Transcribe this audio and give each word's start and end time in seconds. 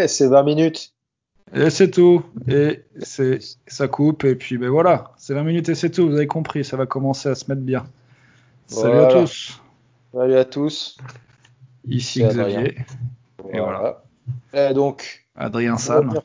c'est 0.08 0.26
20 0.26 0.42
minutes. 0.42 0.92
Et 1.52 1.70
c'est 1.70 1.90
tout. 1.90 2.22
Et 2.48 2.84
c'est 3.00 3.40
ça 3.66 3.88
coupe 3.88 4.24
et 4.24 4.36
puis 4.36 4.56
ben 4.56 4.68
voilà, 4.68 5.12
c'est 5.16 5.34
20 5.34 5.42
minutes 5.42 5.68
et 5.68 5.74
c'est 5.74 5.90
tout. 5.90 6.08
Vous 6.08 6.14
avez 6.14 6.28
compris, 6.28 6.64
ça 6.64 6.76
va 6.76 6.86
commencer 6.86 7.28
à 7.28 7.34
se 7.34 7.50
mettre 7.50 7.62
bien. 7.62 7.84
Salut 8.66 9.00
à 9.00 9.06
tous. 9.06 9.60
Salut 10.12 10.36
à 10.36 10.44
tous. 10.44 10.96
Ici 11.88 12.22
Xavier 12.22 12.76
et 13.52 13.58
voilà. 13.58 14.04
Et 14.52 14.74
donc, 14.74 15.26
Adrien 15.34 15.74
revenir 15.74 16.22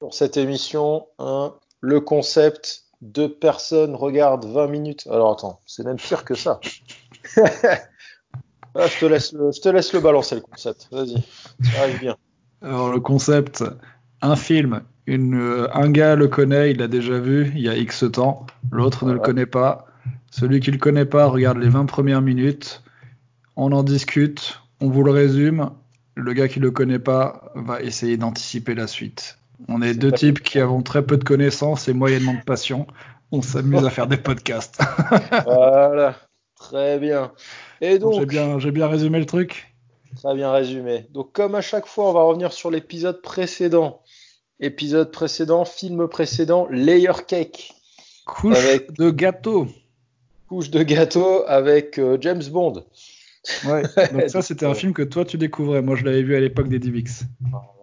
sur 0.00 0.14
cette 0.14 0.36
émission, 0.36 1.06
hein, 1.18 1.54
le 1.80 2.00
concept, 2.00 2.84
deux 3.00 3.32
personnes 3.32 3.96
regardent 3.96 4.44
20 4.44 4.66
minutes. 4.68 5.08
Alors 5.10 5.32
attends, 5.32 5.60
c'est 5.66 5.84
même 5.84 5.96
pire 5.96 6.24
que 6.24 6.34
ça. 6.34 6.60
Ah, 8.74 8.86
je, 8.86 9.00
te 9.00 9.04
laisse 9.04 9.32
le, 9.34 9.52
je 9.52 9.60
te 9.60 9.68
laisse 9.68 9.92
le 9.92 10.00
balancer, 10.00 10.36
le 10.36 10.40
concept. 10.40 10.88
Vas-y, 10.90 11.22
ça 11.62 11.82
arrive 11.82 12.00
bien. 12.00 12.16
Alors 12.62 12.92
le 12.92 13.00
concept, 13.00 13.64
un 14.20 14.36
film, 14.36 14.82
une, 15.06 15.34
euh, 15.34 15.68
un 15.74 15.90
gars 15.90 16.14
le 16.14 16.28
connaît, 16.28 16.70
il 16.70 16.78
l'a 16.78 16.88
déjà 16.88 17.18
vu 17.18 17.52
il 17.54 17.62
y 17.62 17.68
a 17.68 17.76
X 17.76 18.04
temps, 18.12 18.46
l'autre 18.70 19.04
ne 19.06 19.12
le 19.12 19.18
connaît 19.18 19.46
pas. 19.46 19.86
Celui 20.30 20.60
qui 20.60 20.70
le 20.70 20.78
connaît 20.78 21.04
pas 21.04 21.26
regarde 21.26 21.58
les 21.58 21.68
20 21.68 21.86
premières 21.86 22.22
minutes, 22.22 22.82
on 23.56 23.72
en 23.72 23.82
discute, 23.82 24.60
on 24.80 24.88
vous 24.88 25.02
le 25.02 25.10
résume. 25.10 25.70
Le 26.14 26.32
gars 26.32 26.48
qui 26.48 26.60
le 26.60 26.70
connaît 26.70 26.98
pas 26.98 27.52
va 27.54 27.82
essayer 27.82 28.16
d'anticiper 28.16 28.74
la 28.74 28.86
suite. 28.86 29.38
On 29.68 29.82
est 29.82 29.94
deux 29.94 30.12
types 30.12 30.42
qui 30.42 30.58
avons 30.58 30.82
très 30.82 31.02
peu 31.04 31.16
de 31.16 31.24
connaissances 31.24 31.88
et 31.88 31.92
moyennement 31.92 32.34
de 32.34 32.44
passion. 32.44 32.86
On 33.30 33.42
s'amuse 33.42 33.84
à 33.84 33.90
faire 33.90 34.06
des 34.06 34.16
podcasts. 34.16 34.80
Voilà, 35.44 36.16
très 36.56 36.98
bien. 36.98 37.32
Et 37.80 37.98
Donc, 37.98 38.12
donc, 38.12 38.20
J'ai 38.20 38.26
bien, 38.26 38.58
j'ai 38.58 38.70
bien 38.70 38.86
résumé 38.88 39.18
le 39.18 39.26
truc? 39.26 39.71
Très 40.16 40.34
bien 40.34 40.52
résumé. 40.52 41.06
Donc, 41.10 41.32
comme 41.32 41.54
à 41.54 41.60
chaque 41.60 41.86
fois, 41.86 42.10
on 42.10 42.12
va 42.12 42.22
revenir 42.22 42.52
sur 42.52 42.70
l'épisode 42.70 43.22
précédent. 43.22 44.02
Épisode 44.60 45.10
précédent, 45.10 45.64
film 45.64 46.06
précédent, 46.08 46.66
Layer 46.70 47.12
Cake. 47.26 47.72
Couche 48.26 48.56
Avec- 48.58 48.92
de 48.92 49.10
gâteau. 49.10 49.66
Couche 50.48 50.70
de 50.70 50.82
gâteau 50.82 51.42
avec 51.46 51.98
euh, 51.98 52.18
James 52.20 52.42
Bond. 52.50 52.84
Ouais. 53.66 53.82
Donc 54.12 54.28
ça, 54.28 54.42
c'était 54.42 54.66
un 54.66 54.74
film 54.74 54.92
que 54.92 55.02
toi 55.02 55.24
tu 55.24 55.38
découvrais. 55.38 55.82
Moi, 55.82 55.96
je 55.96 56.04
l'avais 56.04 56.22
vu 56.22 56.36
à 56.36 56.40
l'époque 56.40 56.68
des 56.68 56.78
DivX. 56.78 57.24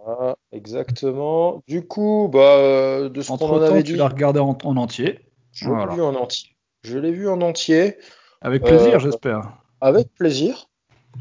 Voilà, 0.05 0.37
exactement. 0.51 1.61
Du 1.67 1.85
coup, 1.85 2.29
bah, 2.31 2.39
euh, 2.57 3.09
de 3.09 3.21
ce 3.21 3.27
qu'on 3.29 3.35
en 3.37 3.61
avait 3.61 3.83
tu 3.83 3.93
dit, 3.93 3.97
l'as 3.97 4.07
regardé 4.07 4.39
en, 4.39 4.57
en 4.63 4.77
entier. 4.77 5.19
je 5.51 5.65
l'ai 5.65 5.71
voilà. 5.71 5.93
vu 5.95 6.01
en 6.01 6.15
entier. 6.15 6.49
Je 6.83 6.97
l'ai 6.97 7.11
vu 7.11 7.27
en 7.27 7.41
entier, 7.41 7.97
Avec 8.41 8.63
plaisir, 8.63 8.95
Euh, 8.95 8.99
j'espère. 8.99 9.51
avec 9.81 10.13
plaisir. 10.13 10.68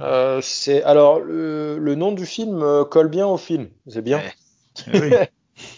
Euh, 0.00 0.40
c'est 0.42 0.82
alors 0.84 1.20
le, 1.20 1.78
le 1.78 1.94
nom 1.94 2.12
du 2.12 2.26
film 2.26 2.62
euh, 2.62 2.84
colle 2.84 3.08
bien 3.08 3.26
au 3.26 3.36
film. 3.36 3.68
C'est 3.86 4.02
bien. 4.02 4.20
Oui. 4.92 5.12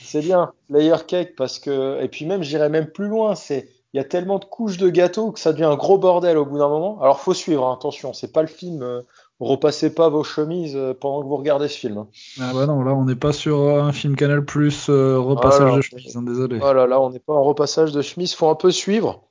C'est 0.03 0.21
bien, 0.21 0.53
layer 0.69 1.07
cake, 1.07 1.35
parce 1.37 1.59
que, 1.59 2.03
et 2.03 2.09
puis 2.09 2.27
même, 2.27 2.43
j'irais 2.43 2.69
même 2.69 2.89
plus 2.89 3.09
loin, 3.09 3.35
c'est, 3.35 3.67
il 3.95 3.97
y 3.97 4.01
a 4.01 4.05
tellement 4.05 4.39
de 4.39 4.45
couches 4.45 4.77
de 4.77 4.91
gâteau 4.91 5.31
que 5.33 5.41
ça 5.41 5.53
devient 5.53 5.65
un 5.65 5.77
gros 5.77 5.97
bordel 5.97 6.37
au 6.37 6.45
bout 6.45 6.59
d'un 6.59 6.69
moment. 6.69 7.01
Alors, 7.01 7.21
faut 7.21 7.33
suivre, 7.33 7.67
hein, 7.67 7.73
attention, 7.73 8.13
c'est 8.13 8.31
pas 8.31 8.43
le 8.43 8.49
film, 8.49 8.83
euh, 8.83 9.01
repassez 9.39 9.95
pas 9.95 10.11
vos 10.11 10.23
chemises 10.23 10.79
pendant 11.01 11.23
que 11.23 11.29
vous 11.29 11.37
regardez 11.37 11.69
ce 11.69 11.79
film. 11.79 11.97
hein. 11.97 12.09
Ah 12.41 12.53
bah 12.53 12.67
non, 12.67 12.83
là, 12.83 12.93
on 12.93 13.07
n'est 13.07 13.17
pas 13.17 13.33
sur 13.33 13.59
un 13.59 13.93
film 13.93 14.17
Canal 14.17 14.45
Plus 14.45 14.91
euh, 14.91 15.19
repassage 15.19 15.77
de 15.77 15.81
chemise. 15.81 16.15
hein, 16.15 16.23
désolé. 16.23 16.59
Voilà, 16.59 16.87
là, 16.87 17.01
on 17.01 17.09
n'est 17.09 17.19
pas 17.19 17.33
en 17.33 17.43
repassage 17.43 17.93
de 17.93 18.03
chemise, 18.03 18.35
faut 18.35 18.49
un 18.51 18.57
peu 18.57 18.71
suivre. 18.71 19.30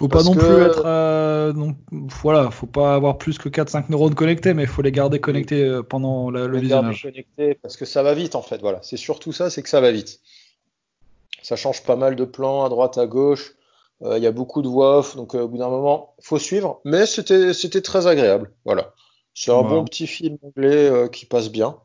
Faut 0.00 0.08
pas 0.08 0.22
non 0.22 0.32
que- 0.34 0.38
plus 0.38 0.62
être. 0.64 0.82
euh, 0.86 1.52
non, 1.52 1.76
voilà, 1.92 2.50
faut 2.50 2.66
pas 2.66 2.94
avoir 2.94 3.18
plus 3.18 3.36
que 3.36 3.50
4-5 3.50 3.90
neurones 3.90 4.14
connectés, 4.14 4.54
mais 4.54 4.62
il 4.62 4.68
faut 4.68 4.80
les 4.80 4.92
garder 4.92 5.20
connectés 5.20 5.62
euh, 5.62 5.82
pendant 5.82 6.30
la- 6.30 6.46
le 6.46 6.54
Les 6.54 6.60
visionnage. 6.62 7.02
connectés, 7.02 7.54
parce 7.56 7.76
que 7.76 7.84
ça 7.84 8.02
va 8.02 8.14
vite, 8.14 8.34
en 8.34 8.40
fait, 8.40 8.62
voilà. 8.62 8.78
C'est 8.82 8.96
surtout 8.96 9.32
ça, 9.32 9.50
c'est 9.50 9.62
que 9.62 9.68
ça 9.68 9.82
va 9.82 9.90
vite. 9.90 10.20
Ça 11.42 11.54
change 11.56 11.82
pas 11.84 11.96
mal 11.96 12.16
de 12.16 12.24
plans 12.24 12.64
à 12.64 12.70
droite, 12.70 12.96
à 12.96 13.06
gauche. 13.06 13.52
Euh, 14.02 14.16
Il 14.16 14.24
y 14.24 14.26
a 14.26 14.32
beaucoup 14.32 14.62
de 14.62 14.68
voix 14.68 15.00
off, 15.00 15.16
donc 15.16 15.34
euh, 15.34 15.42
au 15.42 15.48
bout 15.48 15.58
d'un 15.58 15.68
moment, 15.68 16.14
faut 16.22 16.38
suivre. 16.38 16.80
Mais 16.86 17.04
c'était, 17.04 17.52
c'était 17.52 17.82
très 17.82 18.06
agréable, 18.06 18.50
voilà. 18.64 18.94
C'est 19.34 19.50
un 19.50 19.60
Voilà. 19.60 19.68
bon 19.68 19.84
petit 19.84 20.06
film 20.06 20.38
anglais 20.42 20.88
euh, 20.88 21.08
qui 21.08 21.26
passe 21.26 21.50
bien. 21.50 21.76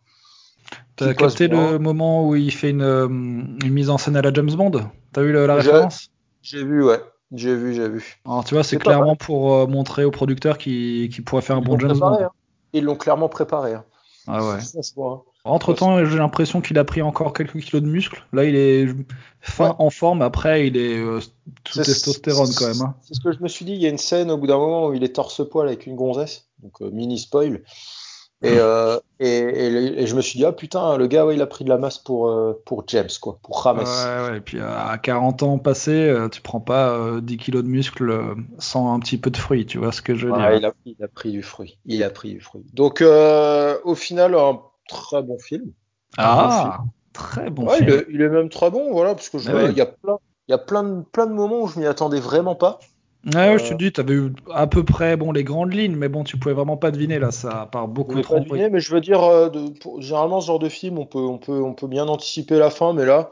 T'as 0.95 1.13
capté 1.13 1.49
bien. 1.49 1.71
le 1.73 1.79
moment 1.79 2.25
où 2.27 2.35
il 2.37 2.51
fait 2.53 2.69
une, 2.69 2.81
euh, 2.81 3.07
une 3.09 3.69
mise 3.73 3.89
en 3.89 3.97
scène 3.97 4.15
à 4.15 4.21
la 4.21 4.31
James 4.33 4.51
Bond? 4.55 4.71
T'as 5.11 5.21
vu 5.21 5.33
la 5.33 5.45
Je- 5.45 5.51
référence? 5.69 6.09
J'ai 6.41 6.63
vu, 6.63 6.81
ouais. 6.81 7.01
J'ai 7.35 7.55
vu, 7.55 7.73
j'ai 7.73 7.89
vu. 7.89 8.17
Alors 8.25 8.43
tu 8.45 8.53
vois, 8.53 8.63
c'est 8.63 8.77
clairement 8.77 9.15
pour 9.15 9.53
euh, 9.53 9.67
montrer 9.67 10.03
aux 10.05 10.11
producteurs 10.11 10.57
qui, 10.57 11.09
qui 11.13 11.21
pourrait 11.21 11.41
faire 11.41 11.57
un 11.57 11.61
Ils 11.61 11.65
bon 11.65 11.79
James 11.79 11.97
Bond. 11.97 12.17
hein. 12.23 12.29
Ils 12.73 12.83
l'ont 12.83 12.95
clairement 12.95 13.29
préparé. 13.29 13.73
hein. 13.73 13.83
Ah 14.27 14.43
ouais. 14.43 14.59
Ça 14.61 14.79
hein. 14.97 15.21
Entre 15.43 15.73
temps, 15.73 16.03
j'ai 16.03 16.17
l'impression 16.17 16.59
qu'il 16.61 16.79
a 16.79 16.83
pris 16.83 17.03
encore 17.03 17.31
quelques 17.33 17.59
kilos 17.59 17.83
de 17.83 17.87
muscles. 17.87 18.25
Là, 18.33 18.45
il 18.45 18.55
est 18.55 18.87
fin 19.41 19.69
Ouais. 19.69 19.75
en 19.77 19.89
forme. 19.91 20.23
Après, 20.23 20.65
il 20.67 20.75
est 20.77 20.97
euh, 20.97 21.19
sous 21.21 21.29
C'est- 21.73 21.83
testostérone 21.83 22.49
quand 22.57 22.65
même. 22.67 22.81
hein. 22.81 22.95
C'est 23.03 23.13
ce 23.13 23.21
que 23.21 23.31
je 23.31 23.39
me 23.39 23.47
suis 23.47 23.65
dit. 23.65 23.73
Il 23.73 23.81
y 23.81 23.85
a 23.85 23.89
une 23.89 23.99
scène 23.99 24.31
au 24.31 24.37
bout 24.37 24.47
d'un 24.47 24.57
moment 24.57 24.87
où 24.87 24.93
il 24.95 25.03
est 25.03 25.15
torse-poil 25.15 25.67
avec 25.67 25.85
une 25.85 25.95
gonzesse, 25.95 26.47
donc 26.63 26.81
euh, 26.81 26.89
mini 26.89 27.19
spoil. 27.19 27.61
Et, 28.43 28.57
euh, 28.59 28.99
et, 29.19 29.27
et, 29.27 30.01
et 30.01 30.07
je 30.07 30.15
me 30.15 30.21
suis 30.21 30.37
dit, 30.37 30.45
ah 30.45 30.51
putain, 30.51 30.97
le 30.97 31.07
gars, 31.07 31.25
ouais, 31.25 31.35
il 31.35 31.41
a 31.41 31.47
pris 31.47 31.63
de 31.63 31.69
la 31.69 31.77
masse 31.77 31.97
pour, 31.97 32.27
euh, 32.29 32.61
pour 32.65 32.83
James, 32.87 33.09
quoi, 33.21 33.39
pour 33.41 33.63
James. 33.63 33.77
Ouais, 33.79 34.29
ouais. 34.29 34.37
Et 34.37 34.41
puis 34.41 34.59
euh, 34.59 34.69
à 34.69 34.97
40 34.97 35.41
ans 35.43 35.57
passés, 35.57 36.13
tu 36.31 36.41
prends 36.41 36.59
pas 36.59 36.89
euh, 36.89 37.21
10 37.21 37.37
kilos 37.37 37.63
de 37.63 37.69
muscles 37.69 38.11
euh, 38.11 38.35
sans 38.59 38.93
un 38.93 38.99
petit 38.99 39.17
peu 39.17 39.31
de 39.31 39.37
fruits. 39.37 39.65
Tu 39.65 39.77
vois 39.79 39.91
ce 39.91 40.01
que 40.01 40.15
je 40.15 40.27
veux 40.27 40.33
Ouais, 40.33 40.39
dire 40.39 40.57
il, 40.57 40.65
a, 40.65 40.73
il 40.85 41.03
a 41.03 41.07
pris 41.07 41.31
du 41.31 41.43
fruit. 41.43 41.79
Il 41.85 42.03
a 42.03 42.09
pris 42.09 42.33
du 42.33 42.41
fruit. 42.41 42.65
Donc, 42.73 43.01
au 43.01 43.95
final, 43.95 44.35
un 44.35 44.61
très 44.87 45.23
bon 45.23 45.39
film. 45.39 45.71
Ah, 46.17 46.83
très 47.13 47.49
bon 47.49 47.67
il, 47.71 47.77
film. 47.77 47.89
est, 47.89 48.05
il 48.09 48.21
est 48.21 48.29
même 48.29 48.49
très 48.49 48.69
bon, 48.69 48.91
voilà, 48.91 49.15
parce 49.15 49.29
que 49.29 49.37
je 49.37 49.51
oui. 49.51 49.71
il 49.71 49.77
y 49.77 49.81
a 49.81 49.85
plein, 49.85 50.17
il 50.47 50.51
y 50.51 50.53
a 50.53 50.57
plein 50.57 50.83
de, 50.83 51.01
plein 51.01 51.25
de 51.25 51.33
moments 51.33 51.61
où 51.61 51.67
je 51.67 51.79
m'y 51.79 51.85
attendais 51.85 52.19
vraiment 52.19 52.55
pas. 52.55 52.79
Ouais, 53.25 53.57
je 53.57 53.63
te 53.69 53.73
Euh, 53.73 53.77
dis, 53.77 53.91
t'avais 53.91 54.13
eu 54.13 54.33
à 54.53 54.67
peu 54.67 54.83
près 54.83 55.17
bon 55.17 55.31
les 55.31 55.43
grandes 55.43 55.73
lignes, 55.73 55.95
mais 55.95 56.09
bon, 56.09 56.23
tu 56.23 56.37
pouvais 56.37 56.53
vraiment 56.53 56.77
pas 56.77 56.91
deviner 56.91 57.17
là. 57.19 57.31
Ça 57.31 57.67
part 57.71 57.87
beaucoup 57.87 58.21
trop. 58.21 58.35
pas 58.35 58.39
deviner, 58.39 58.69
mais 58.69 58.79
je 58.79 58.93
veux 58.93 59.01
dire, 59.01 59.23
euh, 59.23 59.49
de- 59.49 59.69
pour- 59.79 60.01
généralement, 60.01 60.41
ce 60.41 60.47
genre 60.47 60.59
de 60.59 60.69
film, 60.69 60.99
on 60.99 61.05
peut, 61.05 61.19
on 61.19 61.37
peut, 61.39 61.61
on 61.63 61.73
peut 61.73 61.87
bien 61.87 62.07
anticiper 62.07 62.57
la 62.59 62.69
fin, 62.69 62.93
mais 62.93 63.05
là, 63.05 63.31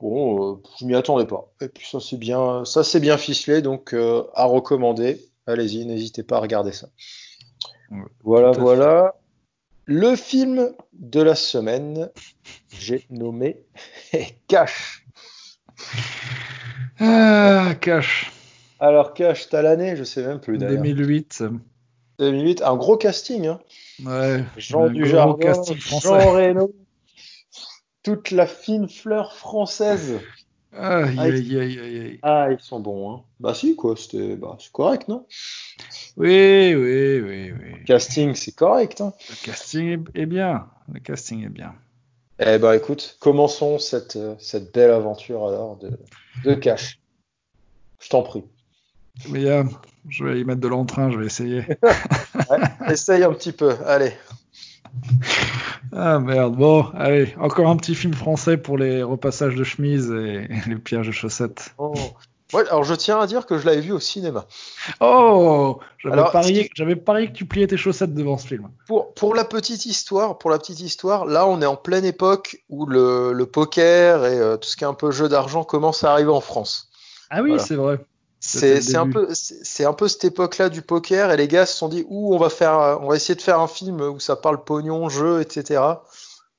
bon, 0.00 0.52
euh, 0.54 0.56
je 0.78 0.86
m'y 0.86 0.94
attendais 0.94 1.26
pas. 1.26 1.52
Et 1.60 1.68
puis 1.68 1.86
ça, 1.88 1.98
c'est 2.00 2.18
bien, 2.18 2.64
ça, 2.64 2.84
c'est 2.84 3.00
bien 3.00 3.18
ficelé, 3.18 3.62
donc 3.62 3.94
euh, 3.94 4.22
à 4.34 4.44
recommander. 4.44 5.20
Allez-y, 5.46 5.86
n'hésitez 5.86 6.22
pas 6.22 6.36
à 6.36 6.40
regarder 6.40 6.72
ça. 6.72 6.88
Ouais, 7.90 7.98
Voilà, 8.22 8.52
voilà. 8.52 9.14
Le 9.86 10.16
film 10.16 10.70
de 10.94 11.20
la 11.22 11.34
semaine, 11.34 12.10
j'ai 12.78 13.06
nommé 13.10 13.58
Cash. 14.48 15.06
Ah, 16.98 17.74
cash. 17.80 18.30
Alors, 18.82 19.14
Cash, 19.14 19.48
t'as 19.48 19.62
l'année, 19.62 19.94
je 19.94 20.02
sais 20.02 20.26
même 20.26 20.40
plus 20.40 20.58
d'ailleurs. 20.58 20.82
2008. 20.82 21.44
2008, 22.18 22.62
un 22.62 22.74
gros 22.74 22.96
casting, 22.96 23.46
hein. 23.46 23.60
Ouais. 24.04 24.42
Jean 24.56 24.88
Dujardin. 24.88 25.52
Jean 25.76 26.32
Reno, 26.32 26.72
toute 28.02 28.32
la 28.32 28.48
fine 28.48 28.88
fleur 28.88 29.34
française. 29.34 30.18
Aïe, 30.72 31.16
Ah, 31.16 31.22
aïe, 31.22 31.60
aïe, 31.60 31.78
aïe, 31.78 32.00
aïe. 32.00 32.18
Ah, 32.22 32.48
ils 32.50 32.58
sont 32.58 32.80
bons, 32.80 33.12
hein. 33.12 33.22
Bah 33.38 33.54
si, 33.54 33.76
quoi, 33.76 33.94
c'était, 33.96 34.34
bah, 34.34 34.56
c'est 34.58 34.72
correct, 34.72 35.06
non? 35.06 35.26
Oui, 36.16 36.74
oui, 36.74 37.20
oui, 37.20 37.52
oui. 37.52 37.84
Casting, 37.86 38.34
c'est 38.34 38.56
correct, 38.56 39.00
hein. 39.00 39.12
Le 39.30 39.46
casting 39.46 40.04
est 40.16 40.26
bien. 40.26 40.66
Le 40.92 40.98
casting 40.98 41.44
est 41.46 41.50
bien. 41.50 41.72
Eh 42.40 42.58
ben, 42.58 42.72
écoute, 42.72 43.16
commençons 43.20 43.78
cette, 43.78 44.16
euh, 44.16 44.34
cette 44.40 44.74
belle 44.74 44.90
aventure 44.90 45.46
alors 45.46 45.76
de, 45.76 45.92
de 46.44 46.54
Cash. 46.54 46.98
Je 48.00 48.08
t'en 48.08 48.22
prie. 48.22 48.42
Mais 49.28 49.46
euh, 49.46 49.64
je 50.08 50.24
vais 50.24 50.40
y 50.40 50.44
mettre 50.44 50.60
de 50.60 50.68
l'entrain, 50.68 51.10
je 51.10 51.18
vais 51.18 51.26
essayer. 51.26 51.64
Essaye 52.88 53.24
un 53.24 53.32
petit 53.32 53.52
peu, 53.52 53.74
allez. 53.86 54.12
Ah 55.94 56.18
merde, 56.18 56.56
bon, 56.56 56.86
allez, 56.94 57.34
encore 57.38 57.68
un 57.68 57.76
petit 57.76 57.94
film 57.94 58.14
français 58.14 58.56
pour 58.56 58.78
les 58.78 59.02
repassages 59.02 59.54
de 59.54 59.64
chemise 59.64 60.10
et 60.10 60.48
les 60.66 60.76
pièges 60.76 61.06
de 61.06 61.12
chaussettes. 61.12 61.74
Oh. 61.78 61.94
Ouais, 62.52 62.68
alors 62.68 62.84
je 62.84 62.94
tiens 62.94 63.18
à 63.18 63.26
dire 63.26 63.46
que 63.46 63.56
je 63.56 63.64
l'avais 63.64 63.80
vu 63.80 63.92
au 63.92 63.98
cinéma. 63.98 64.44
Oh 65.00 65.80
J'avais 65.98 66.96
parié, 66.96 67.28
que 67.28 67.32
tu 67.32 67.46
pliais 67.46 67.66
tes 67.66 67.78
chaussettes 67.78 68.12
devant 68.12 68.36
ce 68.36 68.46
film. 68.46 68.68
Pour, 68.86 69.14
pour 69.14 69.34
la 69.34 69.44
petite 69.44 69.86
histoire, 69.86 70.36
pour 70.36 70.50
la 70.50 70.58
petite 70.58 70.80
histoire, 70.80 71.24
là 71.24 71.46
on 71.46 71.62
est 71.62 71.66
en 71.66 71.76
pleine 71.76 72.04
époque 72.04 72.62
où 72.68 72.84
le, 72.84 73.32
le 73.32 73.46
poker 73.46 74.26
et 74.26 74.38
euh, 74.38 74.58
tout 74.58 74.68
ce 74.68 74.76
qui 74.76 74.84
est 74.84 74.86
un 74.86 74.92
peu 74.92 75.10
jeu 75.10 75.30
d'argent 75.30 75.64
commence 75.64 76.04
à 76.04 76.12
arriver 76.12 76.30
en 76.30 76.42
France. 76.42 76.90
Ah 77.30 77.40
oui, 77.40 77.50
Voilà. 77.50 77.64
c'est 77.64 77.76
vrai. 77.76 77.98
C'est 78.44 78.96
un 78.96 79.08
peu 79.08 79.28
c'est 79.32 79.84
un 79.84 79.92
peu 79.92 80.08
cette 80.08 80.24
époque-là 80.24 80.68
du 80.68 80.82
poker 80.82 81.30
et 81.30 81.36
les 81.36 81.46
gars 81.46 81.64
se 81.64 81.76
sont 81.76 81.88
dit 81.88 82.04
ouh 82.08 82.34
on 82.34 82.38
va 82.38 82.50
faire 82.50 82.98
on 83.00 83.08
va 83.08 83.14
essayer 83.14 83.36
de 83.36 83.40
faire 83.40 83.60
un 83.60 83.68
film 83.68 84.00
où 84.00 84.18
ça 84.18 84.34
parle 84.34 84.64
pognon, 84.64 85.08
jeu, 85.08 85.40
etc. 85.40 85.80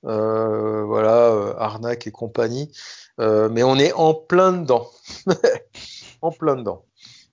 Euh, 0.05 0.83
voilà 0.83 1.31
euh, 1.31 1.53
arnaque 1.57 2.07
et 2.07 2.11
compagnie. 2.11 2.71
Euh, 3.19 3.49
mais 3.49 3.63
on 3.63 3.77
est 3.77 3.93
en 3.93 4.13
plein 4.13 4.53
dedans, 4.53 4.87
en 6.21 6.31
plein 6.31 6.55
dedans. 6.55 6.85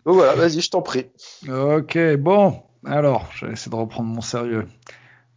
Donc 0.04 0.16
voilà, 0.16 0.34
vas-y, 0.34 0.60
je 0.60 0.70
t'en 0.70 0.82
prie. 0.82 1.06
Ok, 1.48 1.98
bon, 2.16 2.62
alors, 2.84 3.26
je 3.34 3.46
vais 3.46 3.52
essayer 3.52 3.70
de 3.70 3.76
reprendre 3.76 4.08
mon 4.08 4.20
sérieux. 4.20 4.66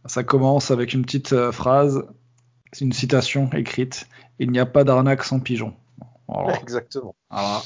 Ça 0.06 0.22
commence 0.22 0.70
avec 0.70 0.92
une 0.92 1.02
petite 1.02 1.50
phrase. 1.50 2.04
c'est 2.72 2.84
une 2.84 2.92
citation 2.92 3.50
écrite. 3.52 4.06
Il 4.38 4.50
n'y 4.50 4.58
a 4.58 4.66
pas 4.66 4.84
d'arnaque 4.84 5.24
sans 5.24 5.40
pigeon. 5.40 5.74
Voilà. 6.28 6.58
Exactement. 6.62 7.14
Voilà. 7.30 7.62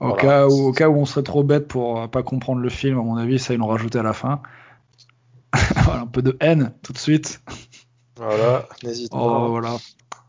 Au, 0.00 0.12
Cas 0.12 0.46
où, 0.46 0.68
au 0.68 0.72
cas 0.72 0.88
où 0.88 0.96
on 0.96 1.06
serait 1.06 1.22
trop 1.22 1.42
bête 1.42 1.68
pour 1.68 2.00
euh, 2.00 2.06
pas 2.06 2.22
comprendre 2.22 2.60
le 2.60 2.68
film, 2.68 2.98
à 2.98 3.02
mon 3.02 3.16
avis, 3.16 3.38
ça 3.38 3.54
ils 3.54 3.58
l'ont 3.58 3.66
rajouté 3.66 3.98
à 3.98 4.02
la 4.02 4.12
fin. 4.12 4.42
voilà, 5.84 6.02
un 6.02 6.06
peu 6.06 6.22
de 6.22 6.36
haine 6.40 6.72
tout 6.82 6.92
de 6.92 6.98
suite. 6.98 7.40
Voilà, 8.16 8.66
n'hésite 8.82 9.10
pas. 9.10 9.18
Oh, 9.18 9.48
voilà. 9.50 9.76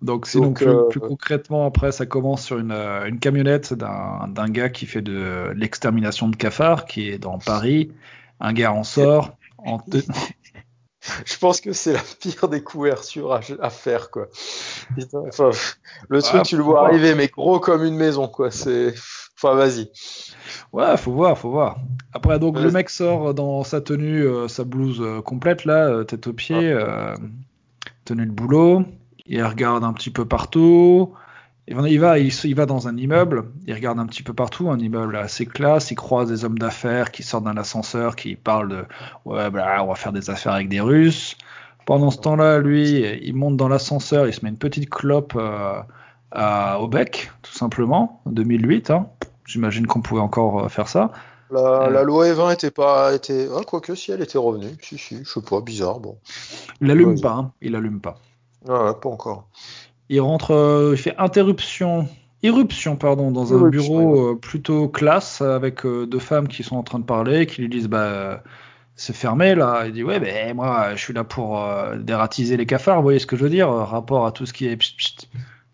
Donc, 0.02 0.28
sinon, 0.28 0.54
plus, 0.54 0.68
euh, 0.68 0.84
plus, 0.90 1.00
concrètement, 1.00 1.66
après, 1.66 1.92
ça 1.92 2.06
commence 2.06 2.44
sur 2.44 2.60
une, 2.60 2.72
euh, 2.72 3.06
une 3.08 3.20
camionnette 3.20 3.74
d'un 3.74 4.50
gars 4.50 4.70
qui 4.70 4.86
fait 4.86 5.02
de 5.02 5.52
l'extermination 5.56 6.30
de 6.30 6.36
cafards, 6.36 6.86
qui 6.86 7.10
est 7.10 7.18
dans 7.18 7.40
Paris. 7.40 7.92
Un 8.40 8.54
gars 8.54 8.72
en 8.72 8.84
sort. 8.84 9.36
En 9.58 9.80
Je 11.26 11.38
pense 11.38 11.62
que 11.62 11.72
c'est 11.74 11.94
la 11.94 12.02
pire 12.20 12.50
des 12.50 12.62
couvertures 12.62 13.34
à, 13.34 13.40
à 13.62 13.70
faire, 13.70 14.12
quoi. 14.12 14.28
Enfin, 15.14 15.52
le 16.10 16.22
truc, 16.22 16.44
tu 16.44 16.58
le 16.58 16.64
vois 16.64 16.86
arriver, 16.86 17.16
mais 17.16 17.28
gros 17.28 17.60
comme 17.60 17.84
une 17.84 17.96
maison, 17.96 18.28
quoi. 18.28 18.52
C'est. 18.52 18.94
Enfin, 19.38 19.56
vas-y. 19.56 19.90
Ouais, 20.74 20.98
faut 20.98 21.12
voir, 21.12 21.38
faut 21.38 21.52
voir. 21.52 21.78
Après, 22.14 22.40
donc, 22.40 22.60
le 22.60 22.72
mec 22.72 22.90
sort 22.90 23.34
dans 23.34 23.64
sa 23.64 23.82
tenue, 23.82 24.24
euh, 24.24 24.48
sa 24.48 24.64
blouse 24.64 25.04
complète, 25.24 25.66
là, 25.66 26.04
tête 26.06 26.26
aux 26.28 26.34
pieds, 26.34 26.74
ah. 26.74 27.16
tenue 28.06 28.26
de 28.26 28.32
boulot 28.32 28.84
il 29.28 29.44
regarde 29.44 29.84
un 29.84 29.94
petit 29.94 30.10
peu 30.10 30.26
partout. 30.26 31.14
Il 31.70 32.00
va, 32.00 32.18
il, 32.18 32.56
va 32.56 32.66
dans 32.66 32.88
un 32.88 32.96
immeuble, 32.96 33.52
il 33.66 33.74
regarde 33.74 34.00
un 34.00 34.06
petit 34.06 34.24
peu 34.24 34.34
partout, 34.34 34.70
un 34.70 34.80
immeuble 34.80 35.18
assez 35.18 35.46
classe, 35.46 35.92
il 35.92 35.96
croise 35.96 36.30
des 36.30 36.46
hommes 36.46 36.58
d'affaires 36.58 37.12
qui 37.12 37.24
sortent 37.24 37.44
d'un 37.44 37.58
ascenseur, 37.58 38.16
qui 38.16 38.38
parlent 38.38 38.70
de 38.70 38.86
ouais, 39.26 39.50
bah, 39.50 39.84
on 39.84 39.88
va 39.88 39.96
faire 39.96 40.14
des 40.14 40.30
affaires 40.30 40.54
avec 40.54 40.70
des 40.70 40.80
Russes. 40.80 41.36
Pendant 41.86 42.10
ce 42.10 42.20
temps-là, 42.20 42.60
lui, 42.60 43.02
il 43.22 43.36
monte 43.36 43.58
dans 43.58 43.68
l'ascenseur, 43.68 44.28
il 44.28 44.34
se 44.34 44.46
met 44.46 44.50
une 44.50 44.58
petite 44.58 44.90
clope 44.90 45.34
euh, 45.36 45.82
à, 46.32 46.80
au 46.80 46.88
bec, 46.88 47.32
tout 47.42 47.54
simplement, 47.54 48.22
en 48.26 48.32
2008. 48.32 48.90
Hein. 48.92 49.10
J'imagine 49.48 49.88
qu'on 49.88 50.02
pouvait 50.02 50.22
encore 50.22 50.66
euh, 50.66 50.68
faire 50.68 50.90
ça. 50.90 51.12
La, 51.50 51.60
euh. 51.60 51.90
la, 51.90 52.04
loi 52.04 52.28
E20 52.28 52.54
était 52.54 52.70
pas, 52.70 53.16
était, 53.16 53.48
ah, 53.56 53.62
quoique 53.66 53.96
si 53.96 54.12
elle 54.12 54.22
était 54.22 54.38
revenue, 54.38 54.76
si 54.82 54.98
si, 54.98 55.24
je 55.24 55.30
sais 55.30 55.42
pas, 55.42 55.62
bizarre, 55.62 56.02
bon. 56.02 56.18
Il 56.82 56.92
allume 56.92 57.20
pas, 57.20 57.32
hein. 57.32 57.52
il 57.62 57.74
allume 57.76 58.02
pas. 58.02 58.20
Ah, 58.68 58.94
pas 59.02 59.10
encore. 59.10 59.48
Il 60.10 60.20
rentre, 60.20 60.52
euh, 60.52 60.92
il 60.94 60.98
fait 60.98 61.16
interruption, 61.18 62.10
irruption, 62.44 62.98
pardon, 62.98 63.32
dans 63.32 63.54
un 63.54 63.70
bureau 63.70 64.32
euh, 64.32 64.36
plutôt 64.36 64.90
classe 64.90 65.42
avec 65.42 65.86
deux 65.86 66.20
femmes 66.20 66.50
qui 66.50 66.64
sont 66.64 66.76
en 66.76 66.84
train 66.84 67.00
de 67.00 67.06
parler, 67.06 67.46
qui 67.46 67.62
lui 67.62 67.70
disent 67.70 67.88
bah 67.88 68.44
c'est 68.98 69.16
fermé 69.16 69.56
là. 69.56 69.84
Il 69.86 69.94
dit 69.94 70.04
ouais 70.04 70.20
ben 70.20 70.54
moi 70.56 70.96
je 70.96 71.02
suis 71.02 71.14
là 71.14 71.24
pour 71.24 71.66
dératiser 71.98 72.58
les 72.58 72.66
cafards, 72.66 72.98
vous 72.98 73.04
voyez 73.04 73.20
ce 73.20 73.28
que 73.28 73.38
je 73.38 73.44
veux 73.44 73.50
dire, 73.50 73.70
rapport 73.70 74.26
à 74.26 74.34
tout 74.34 74.46
ce 74.46 74.52
qui 74.52 74.66
est 74.66 74.78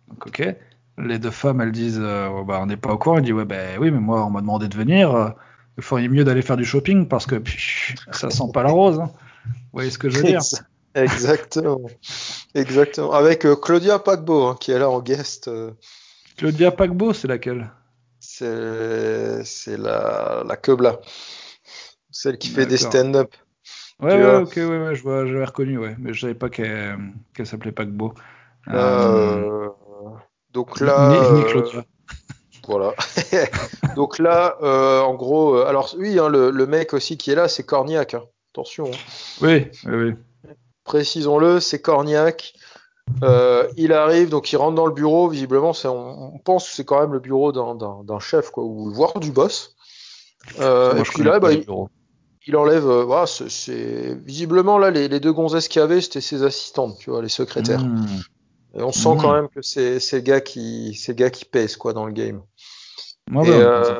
Donc 0.09 0.27
ok. 0.27 0.55
Les 0.97 1.19
deux 1.19 1.31
femmes 1.31 1.61
elles 1.61 1.71
disent 1.71 1.99
bah 1.99 2.59
on 2.61 2.65
n'est 2.65 2.77
pas 2.77 2.91
au 2.91 2.97
courant. 2.97 3.17
Il 3.17 3.23
dit 3.23 3.33
ouais 3.33 3.45
ben 3.45 3.77
oui 3.79 3.91
mais 3.91 3.99
moi 3.99 4.25
on 4.25 4.29
m'a 4.29 4.41
demandé 4.41 4.67
de 4.67 4.75
venir. 4.75 5.33
il 5.77 5.83
faudrait 5.83 6.07
mieux 6.07 6.23
d'aller 6.23 6.41
faire 6.41 6.57
du 6.57 6.65
shopping 6.65 7.07
parce 7.07 7.25
que 7.25 7.41
ça 8.11 8.29
sent 8.29 8.51
pas 8.53 8.63
la 8.63 8.71
rose. 8.71 8.99
Hein. 8.99 9.11
Vous 9.45 9.51
voyez 9.79 9.89
ce 9.89 9.97
que 9.97 10.09
je 10.09 10.17
veux 10.17 10.23
dire? 10.23 10.41
Exactement. 10.95 11.81
Exactement. 12.53 13.13
Avec 13.13 13.45
euh, 13.45 13.55
Claudia 13.55 13.97
Pagbo, 13.99 14.45
hein, 14.45 14.57
qui 14.59 14.71
est 14.71 14.77
là 14.77 14.89
en 14.89 15.01
guest. 15.01 15.47
Euh. 15.47 15.71
Claudia 16.37 16.71
Pagbo, 16.71 17.13
c'est 17.13 17.27
laquelle? 17.27 17.71
C'est 18.19 19.77
la, 19.77 20.43
la 20.47 20.55
Quebla. 20.55 20.99
Celle 22.11 22.37
qui 22.37 22.49
fait 22.49 22.67
des 22.67 22.77
stand-up. 22.77 23.33
Ouais, 23.99 24.15
ouais, 24.15 24.35
ok, 24.35 24.53
ouais, 24.55 24.65
ouais, 24.65 24.95
je 24.95 25.01
vois, 25.01 25.25
j'avais 25.25 25.45
reconnu, 25.45 25.77
ouais, 25.77 25.95
mais 25.97 26.13
je 26.13 26.21
savais 26.21 26.33
pas 26.35 26.49
qu'elle 26.49 27.45
s'appelait 27.45 27.71
Pagbo. 27.71 28.13
Euh, 28.69 29.69
donc 30.53 30.79
là. 30.79 31.31
Ni. 31.33 31.81
Voilà. 32.65 32.93
donc 33.95 34.19
là, 34.19 34.55
en 34.61 35.15
gros, 35.15 35.57
alors 35.57 35.93
oui, 35.97 36.17
hein, 36.17 36.29
le, 36.29 36.49
le, 36.49 36.65
mec 36.65 36.93
aussi 36.93 37.17
qui 37.17 37.31
est 37.31 37.35
là, 37.35 37.49
c'est 37.49 37.63
Cornillac. 37.63 38.13
Hein. 38.13 38.23
Attention. 38.53 38.89
Oui, 39.41 39.67
oui, 39.85 39.95
oui 39.95 40.13
précisons-le, 40.83 41.59
c'est 41.59 41.81
Cornillac. 41.81 42.53
Euh, 43.21 43.67
il 43.75 43.91
arrive, 43.91 44.29
donc 44.29 44.51
il 44.51 44.57
rentre 44.57 44.75
dans 44.75 44.85
le 44.85 44.93
bureau. 44.93 45.27
Visiblement, 45.27 45.73
on, 45.83 46.31
on, 46.33 46.39
pense 46.39 46.69
que 46.69 46.75
c'est 46.75 46.85
quand 46.85 47.01
même 47.01 47.13
le 47.13 47.19
bureau 47.19 47.51
d'un 47.51 48.19
chef, 48.19 48.49
quoi, 48.49 48.63
ou 48.63 48.91
voire 48.91 49.19
du 49.19 49.31
boss. 49.31 49.75
Euh, 50.59 50.95
et 50.97 51.03
puis 51.03 51.23
là, 51.23 51.39
bah, 51.39 51.51
il, 51.53 52.55
enlève. 52.55 52.87
Euh, 52.87 53.03
voilà, 53.03 53.25
c'est 53.27 54.17
visiblement 54.25 54.77
là 54.77 54.91
les, 54.91 55.07
les, 55.07 55.19
deux 55.19 55.33
gonzesses 55.33 55.67
qu'il 55.67 55.79
y 55.79 55.83
avait, 55.83 56.01
c'était 56.01 56.21
ses 56.21 56.43
assistantes, 56.43 56.97
tu 56.97 57.09
vois, 57.09 57.21
les 57.21 57.29
secrétaires. 57.29 57.81
Mmh. 57.81 58.05
Et 58.75 58.81
on 58.81 58.91
sent 58.91 59.17
quand 59.19 59.31
mmh. 59.31 59.35
même 59.35 59.49
que 59.49 59.61
c'est 59.61 59.99
le 60.11 60.19
gars 60.19 60.41
qui, 60.41 60.95
c'est 60.95 61.15
gars 61.15 61.29
qui 61.29 61.45
pèse 61.45 61.75
quoi 61.75 61.93
dans 61.93 62.05
le 62.05 62.13
game. 62.13 62.41
Ouais, 63.31 63.47
et, 63.47 63.63
bah, 63.63 63.97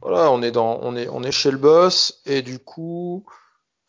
voilà, 0.00 0.30
on 0.30 0.40
est 0.42 0.52
dans, 0.52 0.78
on 0.82 0.96
est, 0.96 1.08
on 1.08 1.22
est 1.22 1.32
chez 1.32 1.50
le 1.50 1.58
boss 1.58 2.20
et 2.26 2.42
du 2.42 2.58
coup. 2.58 3.24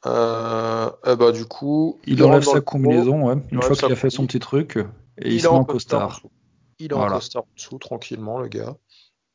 Euh, 0.06 0.90
eh 1.06 1.16
bah, 1.16 1.32
du 1.32 1.46
coup, 1.46 2.00
il, 2.06 2.24
enlève 2.24 2.44
sa 2.44 2.62
combinaison, 2.62 3.28
ouais, 3.28 3.36
une 3.52 3.62
fois 3.62 3.76
qu'il 3.76 3.92
a 3.92 3.96
fait 3.96 4.12
son 4.12 4.26
petit 4.26 4.40
truc, 4.40 4.78
et 5.18 5.34
il, 5.34 5.42
se 5.42 5.48
met 5.48 5.54
en 5.54 5.66
costard. 5.66 6.22
Il 6.80 6.92
est 6.92 6.94
en 6.94 7.08
costard 7.08 7.44
en 7.44 7.56
dessous, 7.56 7.78
tranquillement, 7.80 8.40
le 8.40 8.48
gars. 8.48 8.78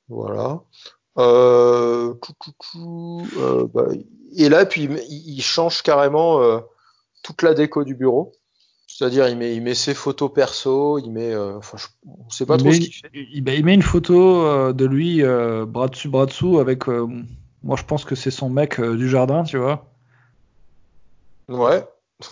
Voilà. 0.09 0.62
Euh, 1.19 2.15
euh, 2.77 3.67
bah, 3.73 3.85
et 4.37 4.49
là, 4.49 4.65
puis 4.65 4.88
il, 5.09 5.43
change 5.43 5.83
carrément 5.83 6.41
euh, 6.41 6.61
toute 7.23 7.43
la 7.43 7.55
déco 7.55 7.85
du 7.85 7.95
bureau. 7.95 8.33
C'est-à-dire, 9.02 9.28
il 9.28 9.37
met, 9.37 9.54
il 9.54 9.62
met 9.62 9.75
ses 9.75 9.94
photos 9.94 10.31
perso, 10.32 10.99
il 10.99 11.10
met, 11.10 11.34
euh, 11.34 11.58
enfin, 11.58 11.76
on 12.06 12.31
sait 12.31 12.46
pas 12.46 12.56
trop 12.56 12.70
ce 12.72 12.78
qu'il 12.78 12.93
fait. 12.93 13.10
Il, 13.12 13.28
il, 13.49 13.64
met 13.64 13.75
une 13.75 13.82
photo 13.82 14.72
de 14.72 14.87
lui 14.87 15.22
bras 15.66 15.88
dessus, 15.88 16.08
bras 16.08 16.26
dessous, 16.26 16.60
avec, 16.60 16.87
moi 16.87 17.76
je 17.76 17.84
pense 17.84 18.04
que 18.04 18.14
c'est 18.14 18.31
son 18.31 18.49
mec 18.49 18.81
du 18.81 19.08
jardin, 19.08 19.44
tu 19.44 19.58
vois. 19.58 19.87
Ouais. 21.49 21.84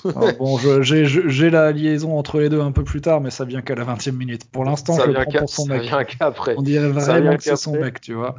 bon, 0.38 0.58
j'ai 0.58 1.50
la 1.50 1.72
liaison 1.72 2.18
entre 2.18 2.38
les 2.38 2.48
deux 2.48 2.60
un 2.60 2.72
peu 2.72 2.84
plus 2.84 3.00
tard, 3.00 3.20
mais 3.20 3.30
ça 3.30 3.44
vient 3.44 3.62
qu'à 3.62 3.74
la 3.74 3.84
20 3.84 4.08
e 4.08 4.10
minute. 4.12 4.50
Pour 4.50 4.64
l'instant, 4.64 4.96
je 4.98 5.06
le 5.06 5.12
prends 5.14 5.40
pour 5.40 5.50
son 5.50 5.66
mec. 5.66 5.92
On 6.56 6.62
dirait 6.62 6.88
vraiment 6.88 7.36
que 7.36 7.42
c'est 7.42 7.56
son 7.56 7.72
mec, 7.72 8.00
tu 8.00 8.14
vois. 8.14 8.34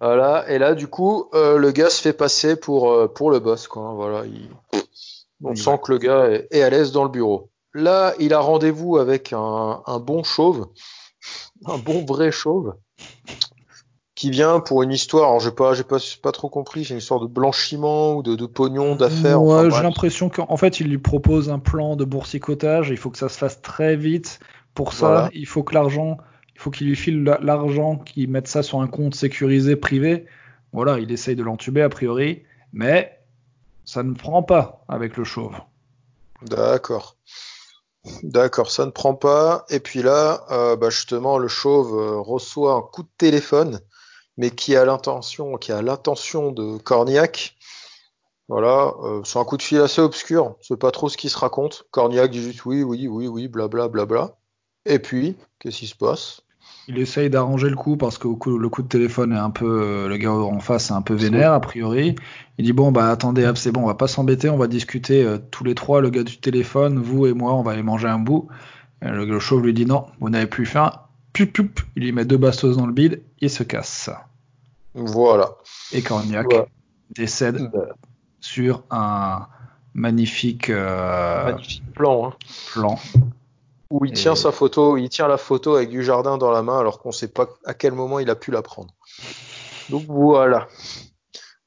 Voilà, 0.00 0.44
et 0.48 0.58
là, 0.58 0.74
du 0.74 0.88
coup, 0.88 1.28
euh, 1.32 1.58
le 1.58 1.70
gars 1.70 1.88
se 1.88 2.02
fait 2.02 2.12
passer 2.12 2.56
pour, 2.56 2.90
euh, 2.90 3.06
pour 3.06 3.30
le 3.30 3.38
boss, 3.38 3.68
quoi. 3.68 3.92
Voilà, 3.94 4.24
il... 4.26 4.48
on 5.44 5.54
sent 5.54 5.78
que 5.84 5.92
le 5.92 5.98
gars 5.98 6.28
est, 6.50 6.60
à 6.60 6.70
l'aise 6.70 6.90
dans 6.90 7.04
le 7.04 7.08
bureau. 7.08 7.50
Là, 7.74 8.14
il 8.18 8.34
a 8.34 8.40
rendez-vous 8.40 8.98
avec 8.98 9.32
un, 9.32 9.82
un 9.86 9.98
bon 9.98 10.22
chauve, 10.22 10.68
un 11.66 11.78
bon 11.78 12.04
vrai 12.04 12.30
chauve, 12.30 12.74
qui 14.14 14.30
vient 14.30 14.60
pour 14.60 14.82
une 14.82 14.92
histoire. 14.92 15.28
Alors, 15.28 15.40
j'ai 15.40 15.50
pas, 15.52 15.72
j'ai 15.74 15.84
pas, 15.84 15.96
pas 16.22 16.32
trop 16.32 16.50
compris. 16.50 16.84
C'est 16.84 16.92
une 16.92 16.98
histoire 16.98 17.20
de 17.20 17.26
blanchiment 17.26 18.14
ou 18.14 18.22
de, 18.22 18.36
de 18.36 18.46
pognon, 18.46 18.94
d'affaires. 18.94 19.42
Ouais, 19.42 19.70
j'ai 19.70 19.82
l'impression 19.82 20.28
qu'en 20.28 20.56
fait, 20.56 20.80
il 20.80 20.88
lui 20.88 20.98
propose 20.98 21.50
un 21.50 21.58
plan 21.58 21.96
de 21.96 22.04
boursicotage. 22.04 22.90
Il 22.90 22.98
faut 22.98 23.10
que 23.10 23.18
ça 23.18 23.28
se 23.28 23.38
fasse 23.38 23.62
très 23.62 23.96
vite. 23.96 24.38
Pour 24.74 24.92
ça, 24.92 25.28
il 25.34 25.46
faut 25.46 25.62
que 25.62 25.74
l'argent, 25.74 26.18
il 26.54 26.60
faut 26.60 26.70
qu'il 26.70 26.86
lui 26.86 26.96
file 26.96 27.24
l'argent, 27.24 27.96
qu'il 27.96 28.30
mette 28.30 28.48
ça 28.48 28.62
sur 28.62 28.80
un 28.80 28.86
compte 28.86 29.14
sécurisé 29.14 29.76
privé. 29.76 30.26
Voilà, 30.72 30.98
il 30.98 31.10
essaye 31.10 31.36
de 31.36 31.42
l'entuber 31.42 31.82
a 31.82 31.88
priori, 31.88 32.42
mais 32.72 33.18
ça 33.84 34.02
ne 34.02 34.14
prend 34.14 34.42
pas 34.42 34.84
avec 34.88 35.16
le 35.16 35.24
chauve. 35.24 35.56
D'accord. 36.42 37.16
D'accord, 38.24 38.70
ça 38.70 38.84
ne 38.86 38.90
prend 38.90 39.14
pas. 39.14 39.64
Et 39.70 39.78
puis 39.80 40.02
là, 40.02 40.44
euh, 40.50 40.76
bah 40.76 40.90
justement, 40.90 41.38
le 41.38 41.48
chauve 41.48 41.94
euh, 41.98 42.18
reçoit 42.20 42.74
un 42.74 42.82
coup 42.82 43.02
de 43.02 43.08
téléphone 43.18 43.80
mais 44.38 44.50
qui 44.50 44.76
a 44.76 44.84
l'intention, 44.84 45.58
qui 45.58 45.72
a 45.72 45.82
l'intention 45.82 46.52
de 46.52 46.78
Cornillac. 46.78 47.56
Voilà, 48.48 48.94
euh, 49.04 49.22
c'est 49.24 49.38
un 49.40 49.44
coup 49.46 49.56
de 49.58 49.62
fil 49.62 49.80
assez 49.80 50.02
obscur, 50.02 50.56
c'est 50.62 50.78
pas 50.78 50.92
trop 50.92 51.08
ce 51.10 51.16
qui 51.18 51.30
se 51.30 51.38
raconte. 51.38 51.86
Cornillac 51.92 52.30
dit 52.32 52.42
juste 52.42 52.66
oui, 52.66 52.82
oui, 52.84 53.08
oui, 53.08 53.28
oui, 53.28 53.48
blabla, 53.48 53.88
blabla. 53.88 54.36
Et 54.86 55.00
puis, 55.00 55.36
qu'est-ce 55.60 55.78
qui 55.80 55.88
se 55.88 55.96
passe? 55.96 56.41
Il 56.88 56.98
essaye 56.98 57.30
d'arranger 57.30 57.68
le 57.68 57.76
coup 57.76 57.96
parce 57.96 58.18
que 58.18 58.26
le 58.26 58.68
coup 58.68 58.82
de 58.82 58.88
téléphone 58.88 59.32
est 59.32 59.38
un 59.38 59.50
peu, 59.50 59.82
euh, 59.82 60.08
le 60.08 60.16
gars 60.16 60.32
en 60.32 60.58
face 60.58 60.90
est 60.90 60.94
un 60.94 61.02
peu 61.02 61.14
vénère 61.14 61.52
a 61.52 61.60
priori. 61.60 62.16
Il 62.58 62.64
dit 62.64 62.72
bon 62.72 62.90
bah 62.90 63.08
attendez, 63.08 63.50
c'est 63.54 63.70
bon, 63.70 63.82
on 63.84 63.86
va 63.86 63.94
pas 63.94 64.08
s'embêter, 64.08 64.50
on 64.50 64.56
va 64.56 64.66
discuter 64.66 65.24
euh, 65.24 65.38
tous 65.50 65.64
les 65.64 65.74
trois, 65.74 66.00
le 66.00 66.10
gars 66.10 66.24
du 66.24 66.38
téléphone, 66.38 66.98
vous 66.98 67.26
et 67.26 67.32
moi, 67.32 67.54
on 67.54 67.62
va 67.62 67.72
aller 67.72 67.82
manger 67.82 68.08
un 68.08 68.18
bout. 68.18 68.48
le, 69.00 69.24
le 69.24 69.38
chauve 69.38 69.62
lui 69.62 69.72
dit 69.72 69.86
non, 69.86 70.06
vous 70.20 70.30
n'avez 70.30 70.46
plus 70.46 70.66
faim, 70.66 70.92
pup, 71.32 71.80
il 71.96 72.02
lui 72.02 72.12
met 72.12 72.24
deux 72.24 72.36
bastos 72.36 72.76
dans 72.76 72.86
le 72.86 72.92
bide, 72.92 73.22
il 73.40 73.50
se 73.50 73.62
casse. 73.62 74.10
Voilà. 74.94 75.50
Et 75.92 76.02
Cornillac 76.02 76.46
décède 77.10 77.70
sur 78.40 78.82
un 78.90 79.46
magnifique, 79.94 80.70
euh, 80.70 81.52
plan. 81.94 82.28
Hein. 82.28 82.32
plan. 82.72 82.98
Où 83.92 84.06
il 84.06 84.14
tient 84.14 84.34
sa 84.34 84.52
photo, 84.52 84.96
il 84.96 85.10
tient 85.10 85.28
la 85.28 85.36
photo 85.36 85.76
avec 85.76 85.90
du 85.90 86.02
jardin 86.02 86.38
dans 86.38 86.50
la 86.50 86.62
main 86.62 86.78
alors 86.78 86.98
qu'on 86.98 87.10
ne 87.10 87.14
sait 87.14 87.28
pas 87.28 87.46
à 87.66 87.74
quel 87.74 87.92
moment 87.92 88.20
il 88.20 88.30
a 88.30 88.34
pu 88.34 88.50
la 88.50 88.62
prendre. 88.62 88.94
Donc 89.90 90.04
voilà. 90.08 90.66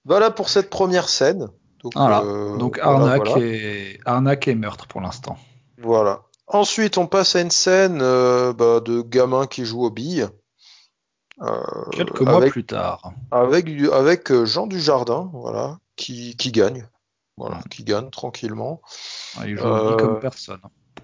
Voilà 0.05 0.31
pour 0.31 0.49
cette 0.49 0.71
première 0.71 1.07
scène. 1.07 1.49
Donc, 1.83 1.95
euh, 1.95 2.81
arnaque, 2.81 3.37
Et, 3.37 3.99
arnaque 4.05 4.47
et 4.47 4.55
meurtre 4.55 4.87
pour 4.87 5.01
l'instant. 5.01 5.37
Voilà. 5.77 6.23
Ensuite, 6.47 6.97
on 6.97 7.05
passe 7.05 7.35
à 7.35 7.41
une 7.41 7.51
scène 7.51 7.99
euh, 8.01 8.53
bah, 8.53 8.79
de 8.79 9.01
gamins 9.01 9.45
qui 9.45 9.63
jouent 9.63 9.83
aux 9.83 9.91
billes. 9.91 10.27
Euh, 11.43 11.61
Quelques 11.91 12.21
mois 12.21 12.37
avec, 12.37 12.53
plus 12.53 12.65
tard. 12.65 13.11
Avec, 13.29 13.67
avec 13.93 14.33
Jean 14.45 14.65
Dujardin, 14.65 15.29
voilà, 15.31 15.77
qui, 15.95 16.35
qui 16.37 16.51
gagne. 16.51 16.87
Voilà, 17.37 17.59
qui 17.69 17.83
gagne 17.83 18.09
tranquillement. 18.09 18.81
Il 19.45 19.59
joue 19.59 19.67
aux 19.67 19.89
billes 19.89 19.97
comme 19.97 20.19
personne. 20.19 20.61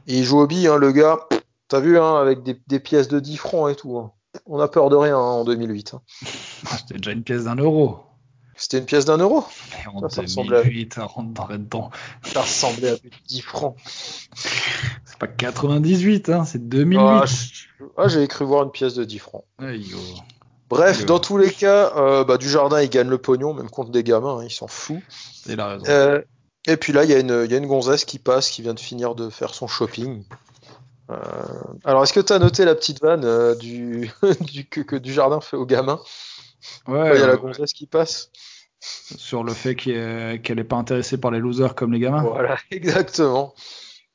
Et 0.08 0.20
il 0.20 0.24
joue 0.24 0.40
aux 0.40 0.48
billes, 0.48 0.68
hein, 0.68 0.78
le 0.78 0.92
gars. 0.92 1.20
T'as 1.68 1.80
vu, 1.80 1.98
hein, 1.98 2.16
avec 2.18 2.44
des, 2.44 2.60
des, 2.68 2.80
pièces 2.80 3.08
de 3.08 3.20
10 3.20 3.38
francs 3.38 3.72
et 3.72 3.76
tout. 3.76 3.98
Hein. 3.98 4.12
On 4.46 4.60
a 4.60 4.68
peur 4.68 4.90
de 4.90 4.96
rien 4.96 5.18
hein, 5.18 5.20
en 5.20 5.46
2008. 5.46 5.96
C'était 6.24 6.96
déjà 6.96 7.12
une 7.12 7.24
pièce 7.24 7.46
d'un 7.46 7.56
euro. 7.56 8.00
C'était 8.56 8.78
une 8.78 8.86
pièce 8.86 9.06
d'un 9.06 9.18
euro 9.18 9.44
Mais 9.72 9.88
en 9.92 10.08
ça, 10.10 10.22
2008, 10.22 10.94
ça 10.94 11.06
rentrerait 11.06 11.58
dedans. 11.58 11.90
Ça 12.22 12.42
ressemblait 12.42 12.92
à 12.92 12.96
10 13.28 13.42
francs. 13.42 13.76
C'est 14.36 15.18
pas 15.18 15.28
98, 15.28 16.30
hein, 16.30 16.46
c'est 16.46 16.68
2008. 16.68 17.00
Ah, 17.02 17.26
je... 17.26 18.22
ah, 18.22 18.28
cru 18.28 18.46
voir 18.46 18.64
une 18.64 18.72
pièce 18.72 18.94
de 18.94 19.04
10 19.04 19.20
francs. 19.20 19.46
Aïe, 19.58 19.92
oh. 19.96 20.20
Bref, 20.70 21.00
Aïe, 21.00 21.06
dans 21.06 21.16
oh. 21.16 21.20
tous 21.20 21.38
les 21.38 21.52
cas, 21.52 21.92
euh, 21.98 22.24
bah, 22.24 22.38
Dujardin, 22.38 22.82
il 22.82 22.90
gagne 22.90 23.10
le 23.10 23.18
pognon, 23.18 23.54
même 23.54 23.70
contre 23.70 23.90
des 23.90 24.04
gamins, 24.04 24.40
hein, 24.40 24.44
il 24.46 24.52
s'en 24.52 24.68
fout. 24.68 25.00
Il 25.48 25.60
a 25.60 25.68
raison. 25.68 25.86
Euh, 25.90 26.22
et 26.68 26.78
puis 26.78 26.94
là, 26.94 27.04
il 27.04 27.10
y, 27.10 27.14
a 27.14 27.20
une- 27.20 27.42
il 27.46 27.52
y 27.52 27.56
a 27.56 27.58
une 27.58 27.68
gonzesse 27.68 28.06
qui 28.06 28.20
passe, 28.20 28.50
qui 28.50 28.62
vient 28.62 28.74
de 28.74 28.80
finir 28.80 29.16
de 29.16 29.30
faire 29.30 29.54
son 29.54 29.68
shopping. 29.68 30.24
Euh, 31.10 31.16
alors, 31.84 32.04
est-ce 32.04 32.14
que 32.14 32.20
tu 32.20 32.32
as 32.34 32.40
noté 32.40 32.64
la 32.66 32.76
petite 32.76 33.02
vanne 33.02 33.26
euh, 33.26 33.56
du, 33.56 34.10
du- 34.42 34.66
que, 34.66 34.82
que 34.82 34.96
Dujardin 34.96 35.42
fait 35.42 35.58
aux 35.58 35.66
gamins? 35.66 36.00
Ouais, 36.88 37.16
Il 37.16 37.20
y 37.20 37.24
a 37.24 37.28
la 37.28 37.38
gonzesse 37.38 37.74
qui 37.74 37.88
passe. 37.88 38.30
sur 38.80 39.44
le 39.44 39.54
fait 39.54 39.76
qu'elle 39.76 40.60
est 40.60 40.64
pas 40.64 40.76
intéressée 40.78 41.18
par 41.18 41.32
les 41.32 41.40
losers 41.40 41.76
comme 41.76 41.92
les 41.94 42.00
gamins. 42.00 42.24
Voilà, 42.24 42.58
exactement. 42.72 43.54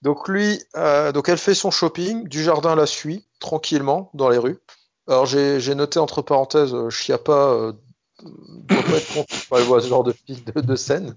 Donc 0.02 0.28
lui, 0.28 0.62
euh, 0.76 1.10
donc 1.12 1.28
elle 1.28 1.38
fait 1.38 1.54
son 1.54 1.70
shopping, 1.70 2.28
Dujardin 2.28 2.74
la 2.76 2.86
suit 2.86 3.26
tranquillement 3.40 4.10
dans 4.14 4.28
les 4.28 4.38
rues. 4.38 4.58
Alors 5.08 5.26
j'ai 5.26 5.74
noté 5.74 5.98
entre 5.98 6.22
parenthèses, 6.22 6.74
Chiappa 6.90 7.72
doit 8.22 8.82
pas 8.82 8.96
être 8.96 9.14
quand 9.14 9.26
elle 9.58 9.64
voit 9.64 9.80
ce 9.80 9.88
genre 9.88 10.04
de, 10.04 10.14
de, 10.28 10.60
de 10.60 10.76
scène, 10.76 11.14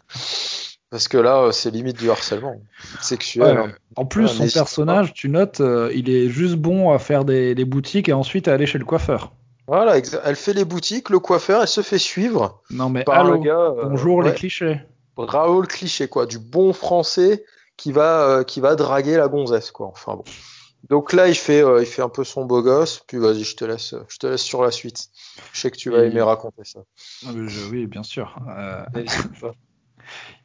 parce 0.90 1.08
que 1.08 1.18
là 1.18 1.44
euh, 1.44 1.52
c'est 1.52 1.72
limite 1.72 1.98
du 1.98 2.10
harcèlement 2.10 2.62
sexuel. 3.02 3.58
Ouais. 3.60 3.64
hein. 3.66 3.72
En 3.96 4.06
plus, 4.06 4.24
Ouais, 4.40 4.48
son 4.48 4.48
personnage, 4.60 5.14
tu 5.14 5.30
notes, 5.30 5.62
euh, 5.62 5.92
il 5.94 6.10
est 6.10 6.30
juste 6.30 6.56
bon 6.56 6.92
à 6.92 7.00
faire 7.00 7.26
des, 7.26 7.54
des 7.56 7.66
boutiques 7.66 8.08
et 8.10 8.14
ensuite 8.14 8.48
à 8.48 8.54
aller 8.54 8.66
chez 8.66 8.78
le 8.78 8.86
coiffeur. 8.86 9.34
Voilà, 9.68 9.98
elle 10.24 10.36
fait 10.36 10.54
les 10.54 10.66
boutiques, 10.66 11.10
le 11.10 11.20
coiffeur, 11.20 11.62
elle 11.62 11.68
se 11.68 11.82
fait 11.82 12.00
suivre 12.00 12.62
Non 12.72 12.90
mais 12.90 13.04
par 13.04 13.26
allô, 13.28 13.40
gars. 13.40 13.56
euh, 13.78 13.86
bonjour 13.86 14.24
les 14.24 14.30
ouais, 14.32 14.36
clichés. 14.36 14.82
Raoul 15.18 15.68
cliché 15.68 16.08
quoi, 16.08 16.26
du 16.26 16.40
bon 16.40 16.72
français 16.74 17.44
qui 17.78 17.92
va 17.92 18.22
euh, 18.30 18.44
qui 18.44 18.60
va 18.62 18.76
draguer 18.76 19.18
la 19.18 19.28
gonzesse 19.28 19.70
quoi. 19.72 19.88
Enfin 19.88 20.16
bon. 20.16 20.24
Donc 20.90 21.12
là 21.14 21.28
il 21.28 21.36
fait 21.36 21.62
il 21.82 21.86
fait 21.86 22.02
un 22.02 22.10
peu 22.10 22.24
son 22.24 22.46
beau 22.46 22.62
gosse, 22.64 23.04
puis 23.06 23.18
vas-y 23.18 23.44
je 23.44 23.56
te 23.58 23.66
laisse 23.66 23.94
je 24.08 24.18
te 24.18 24.28
laisse 24.28 24.42
sur 24.42 24.64
la 24.64 24.72
suite. 24.72 25.10
Je 25.54 25.60
sais 25.60 25.70
que 25.72 25.78
tu 25.78 25.90
vas 25.92 26.04
Et- 26.04 26.08
aimer 26.08 26.22
raconter 26.22 26.64
ça. 26.64 26.80
Ah, 27.28 27.32
je- 27.46 27.70
oui, 27.70 27.86
bien 27.86 28.02
sûr. 28.04 28.36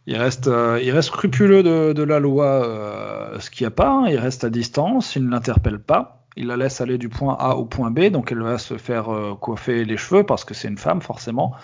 Il, 0.06 0.16
reste, 0.16 0.48
euh, 0.48 0.78
il 0.82 0.90
reste 0.90 1.08
scrupuleux 1.08 1.62
de, 1.62 2.02
la 2.02 2.18
loi, 2.18 2.46
euh, 2.46 3.38
ce 3.40 3.50
qu'il 3.50 3.64
n'y 3.64 3.68
a 3.68 3.70
pas. 3.70 3.90
hein. 3.90 4.06
Il 4.08 4.18
reste 4.18 4.44
à 4.44 4.50
distance, 4.50 5.16
il 5.16 5.24
ne 5.24 5.30
l'interpelle 5.30 5.78
pas. 5.78 6.26
Il 6.36 6.48
la 6.48 6.56
laisse 6.56 6.80
aller 6.80 6.98
du 6.98 7.08
point 7.08 7.36
A 7.38 7.54
au 7.56 7.64
point 7.64 7.90
B, 7.90 8.08
donc 8.10 8.32
elle 8.32 8.42
va 8.42 8.58
se 8.58 8.76
faire 8.76 9.12
euh, 9.12 9.34
coiffer 9.34 9.84
les 9.84 9.96
cheveux 9.96 10.24
parce 10.24 10.44
que 10.44 10.52
c'est 10.52 10.68
une 10.68 10.78
femme, 10.78 11.00
forcément. 11.00 11.54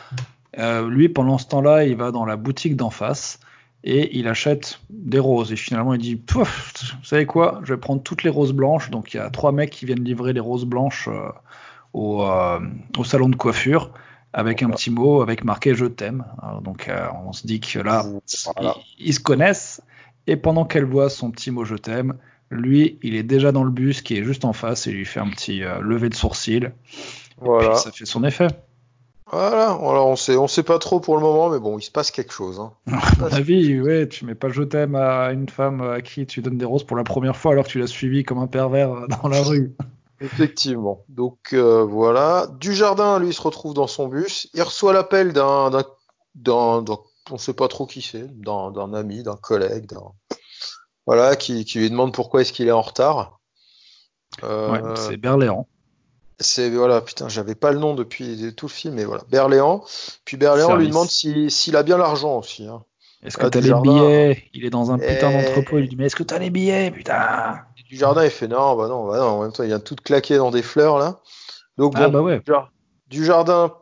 Lui, 0.89 1.09
pendant 1.09 1.39
ce 1.39 1.47
temps-là, 1.47 1.85
il 1.85 1.97
va 1.97 2.11
dans 2.11 2.25
la 2.25 2.37
boutique 2.37 2.77
d'en 2.77 2.91
face 2.91 3.39
et 3.85 4.19
il 4.19 4.27
achète 4.27 4.81
des 4.91 5.19
roses. 5.19 5.53
Et 5.53 5.57
finalement, 5.57 5.95
il 5.95 6.01
dit 6.01 6.17
Pouf, 6.17 6.95
Vous 6.99 7.05
savez 7.05 7.25
quoi 7.25 7.61
Je 7.65 7.73
vais 7.73 7.81
prendre 7.81 8.03
toutes 8.03 8.25
les 8.25 8.31
roses 8.31 8.53
blanches. 8.53 8.91
Donc, 8.91 9.15
il 9.15 9.19
y 9.19 9.21
a 9.21 9.31
trois 9.31 9.53
mecs 9.53 9.71
qui 9.71 9.87
viennent 9.87 10.05
livrer 10.05 10.33
les 10.33 10.41
roses 10.41 10.67
blanches 10.67 11.09
au 11.95 12.25
salon 13.05 13.29
de 13.29 13.37
coiffure 13.37 13.91
avec 14.33 14.63
un 14.63 14.67
Voilà. 14.67 14.77
petit 14.77 14.91
mot 14.91 15.23
avec 15.23 15.45
marqué 15.45 15.75
Je 15.75 15.87
t'aime. 15.87 16.25
Donc, 16.63 16.89
euh, 16.89 17.07
on 17.27 17.33
se 17.33 17.47
dit 17.47 17.61
que 17.61 17.79
là, 17.79 18.05
Voilà. 18.57 18.77
ils, 18.99 19.09
ils 19.09 19.15
se 19.15 19.21
connaissent. 19.21 19.81
Et 20.27 20.37
pendant 20.37 20.65
qu'elle 20.65 20.85
voit 20.85 21.11
son 21.11 21.31
petit 21.31 21.51
mot 21.51 21.65
Je 21.65 21.77
t'aime, 21.77 22.15
lui, 22.51 22.99
il 23.03 23.15
est 23.17 23.23
déjà 23.23 23.53
dans 23.53 23.65
le 23.65 23.71
bus 23.71 24.03
qui 24.03 24.17
est 24.17 24.25
juste 24.25 24.45
en 24.45 24.53
face 24.53 24.87
et 24.87 24.93
lui 24.93 25.05
fait 25.05 25.21
un 25.21 25.29
petit 25.31 25.63
euh, 25.65 25.81
lever 25.81 26.09
de 26.09 26.15
sourcil. 26.15 26.73
Voilà. 27.41 27.71
Puis 27.71 27.79
ça 27.79 27.91
fait 27.93 28.05
son 28.07 28.23
effet. 28.25 28.49
Voilà. 29.33 29.67
Alors 29.71 30.09
on 30.09 30.17
sait 30.17 30.37
on 30.37 30.49
sait 30.49 30.65
pas 30.65 30.81
trop 30.81 30.99
pour 30.99 31.15
le 31.15 31.23
moment, 31.23 31.51
mais 31.51 31.61
bon 31.61 31.79
il 31.79 31.83
se 31.83 31.91
passe 31.93 32.11
quelque 32.11 32.33
chose. 32.33 32.59
Hein. 32.59 32.73
À 32.93 33.21
mon 33.21 33.27
avis, 33.33 33.81
ouais, 33.81 34.09
tu 34.09 34.25
mets 34.25 34.35
pas 34.35 34.49
je 34.49 34.63
t'aime 34.65 34.97
à 34.97 35.31
une 35.33 35.49
femme 35.49 35.81
à 35.83 36.01
qui 36.03 36.27
tu 36.27 36.43
donnes 36.43 36.59
des 36.59 36.65
roses 36.65 36.83
pour 36.83 36.97
la 36.97 37.05
première 37.05 37.37
fois 37.37 37.53
alors 37.53 37.65
que 37.65 37.71
tu 37.71 37.79
l'as 37.79 37.87
suivi 37.87 38.25
comme 38.25 38.39
un 38.39 38.49
pervers 38.49 38.91
dans 39.23 39.29
la 39.29 39.41
rue. 39.43 39.73
Effectivement. 40.21 41.05
Donc 41.09 41.39
euh, 41.53 41.83
voilà. 41.85 42.47
Dujardin, 42.59 43.19
lui, 43.19 43.33
se 43.33 43.41
retrouve 43.43 43.75
dans 43.75 43.87
son 43.87 44.09
bus. 44.09 44.49
Il 44.55 44.63
reçoit 44.63 44.93
l'appel 44.93 45.33
d'un, 45.33 45.71
d'un, 45.71 45.85
d'un, 46.35 46.83
d'un- 46.83 46.99
on 47.31 47.39
sait 47.39 47.55
pas 47.55 47.69
trop 47.69 47.87
qui 47.87 48.03
c'est, 48.03 48.27
d'un, 48.41 48.71
d'un 48.71 48.93
ami, 48.93 49.23
d'un 49.23 49.37
collègue, 49.37 49.87
d'un, 49.87 50.03
voilà, 51.07 51.37
qui, 51.37 51.65
qui 51.65 51.79
lui 51.79 51.91
demande 51.91 52.13
pourquoi 52.13 52.43
est-ce 52.43 52.53
qu'il 52.53 52.69
est 52.69 52.73
en 52.73 52.83
retard. 52.83 53.39
Euh, 54.45 54.71
Ouais, 54.73 54.81
c'est 54.97 55.17
Berléand. 55.17 55.67
c'est 56.39 56.71
voilà, 56.71 57.01
putain, 57.01 57.29
j'avais 57.29 57.55
pas 57.55 57.73
le 57.73 57.79
nom 57.79 57.95
depuis 57.95 58.55
tout 58.55 58.67
le 58.67 58.71
film, 58.73 58.95
mais 58.95 59.05
voilà, 59.05 59.23
Berléand. 59.29 59.85
Puis 60.25 60.37
Berléand 60.37 60.69
lui 60.77 60.89
demande 60.89 61.09
si- 61.09 61.51
s'il 61.51 61.77
a 61.77 61.83
bien 61.83 61.99
l'argent 61.99 62.37
aussi. 62.39 62.67
Hein. 62.67 62.83
Est-ce 63.23 63.37
que 63.37 63.47
Ah, 63.47 63.51
t'as 63.51 63.61
les 63.61 63.73
billets 63.83 64.45
Il 64.55 64.65
est 64.65 64.71
dans 64.71 64.91
un 64.93 64.99
putain 64.99 65.31
Eh. 65.31 65.33
d'entrepôt. 65.45 65.77
Il 65.79 65.83
lui 65.83 65.89
dit 65.89 65.97
Mais 65.97 66.07
est-ce 66.07 66.17
que 66.17 66.23
t'as 66.23 66.39
les 66.39 66.51
billets 66.51 66.91
Putain 66.91 67.61
Et 67.79 67.83
Dujardin, 67.83 68.25
il 68.25 68.31
fait 68.31 68.49
non, 68.49 68.77
bah 68.77 68.89
non, 68.89 69.07
bah 69.07 69.19
non. 69.19 69.25
En 69.27 69.43
même 69.43 69.53
temps, 69.53 69.63
il 69.63 69.67
vient 69.69 69.81
tout 69.81 69.97
claquer 69.97 70.37
dans 70.39 70.51
des 70.51 70.63
fleurs 70.63 70.99
là. 70.99 71.21
Donc 71.77 71.95
bon, 71.95 72.01
Ah 72.03 72.09
bah 72.09 72.23
ouais, 72.23 72.41
Dujar- 72.41 72.71
Dujardin, 73.09 73.75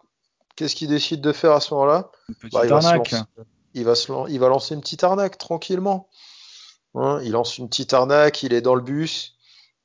qu'est-ce 0.57 0.75
qu'il 0.75 0.89
décide 0.89 1.21
de 1.21 1.33
faire 1.33 1.53
à 1.53 1.61
ce 1.61 1.73
moment-là? 1.75 2.11
Bah, 2.53 2.61
il, 2.65 2.69
va 2.71 2.81
lancer, 2.81 3.17
il, 3.75 3.85
va 3.85 3.95
se 3.95 4.13
il 4.29 4.41
va 4.41 4.49
lancer 4.49 4.75
une 4.75 4.81
petite 4.81 5.05
arnaque 5.05 5.39
tranquillement. 5.39 6.09
Hein, 6.95 7.21
il 7.23 7.33
lance 7.33 7.59
une 7.59 7.69
petite 7.69 7.93
arnaque, 7.93 8.43
il 8.43 8.53
est 8.53 8.61
dans 8.61 8.75
le 8.75 8.81
bus. 8.83 9.35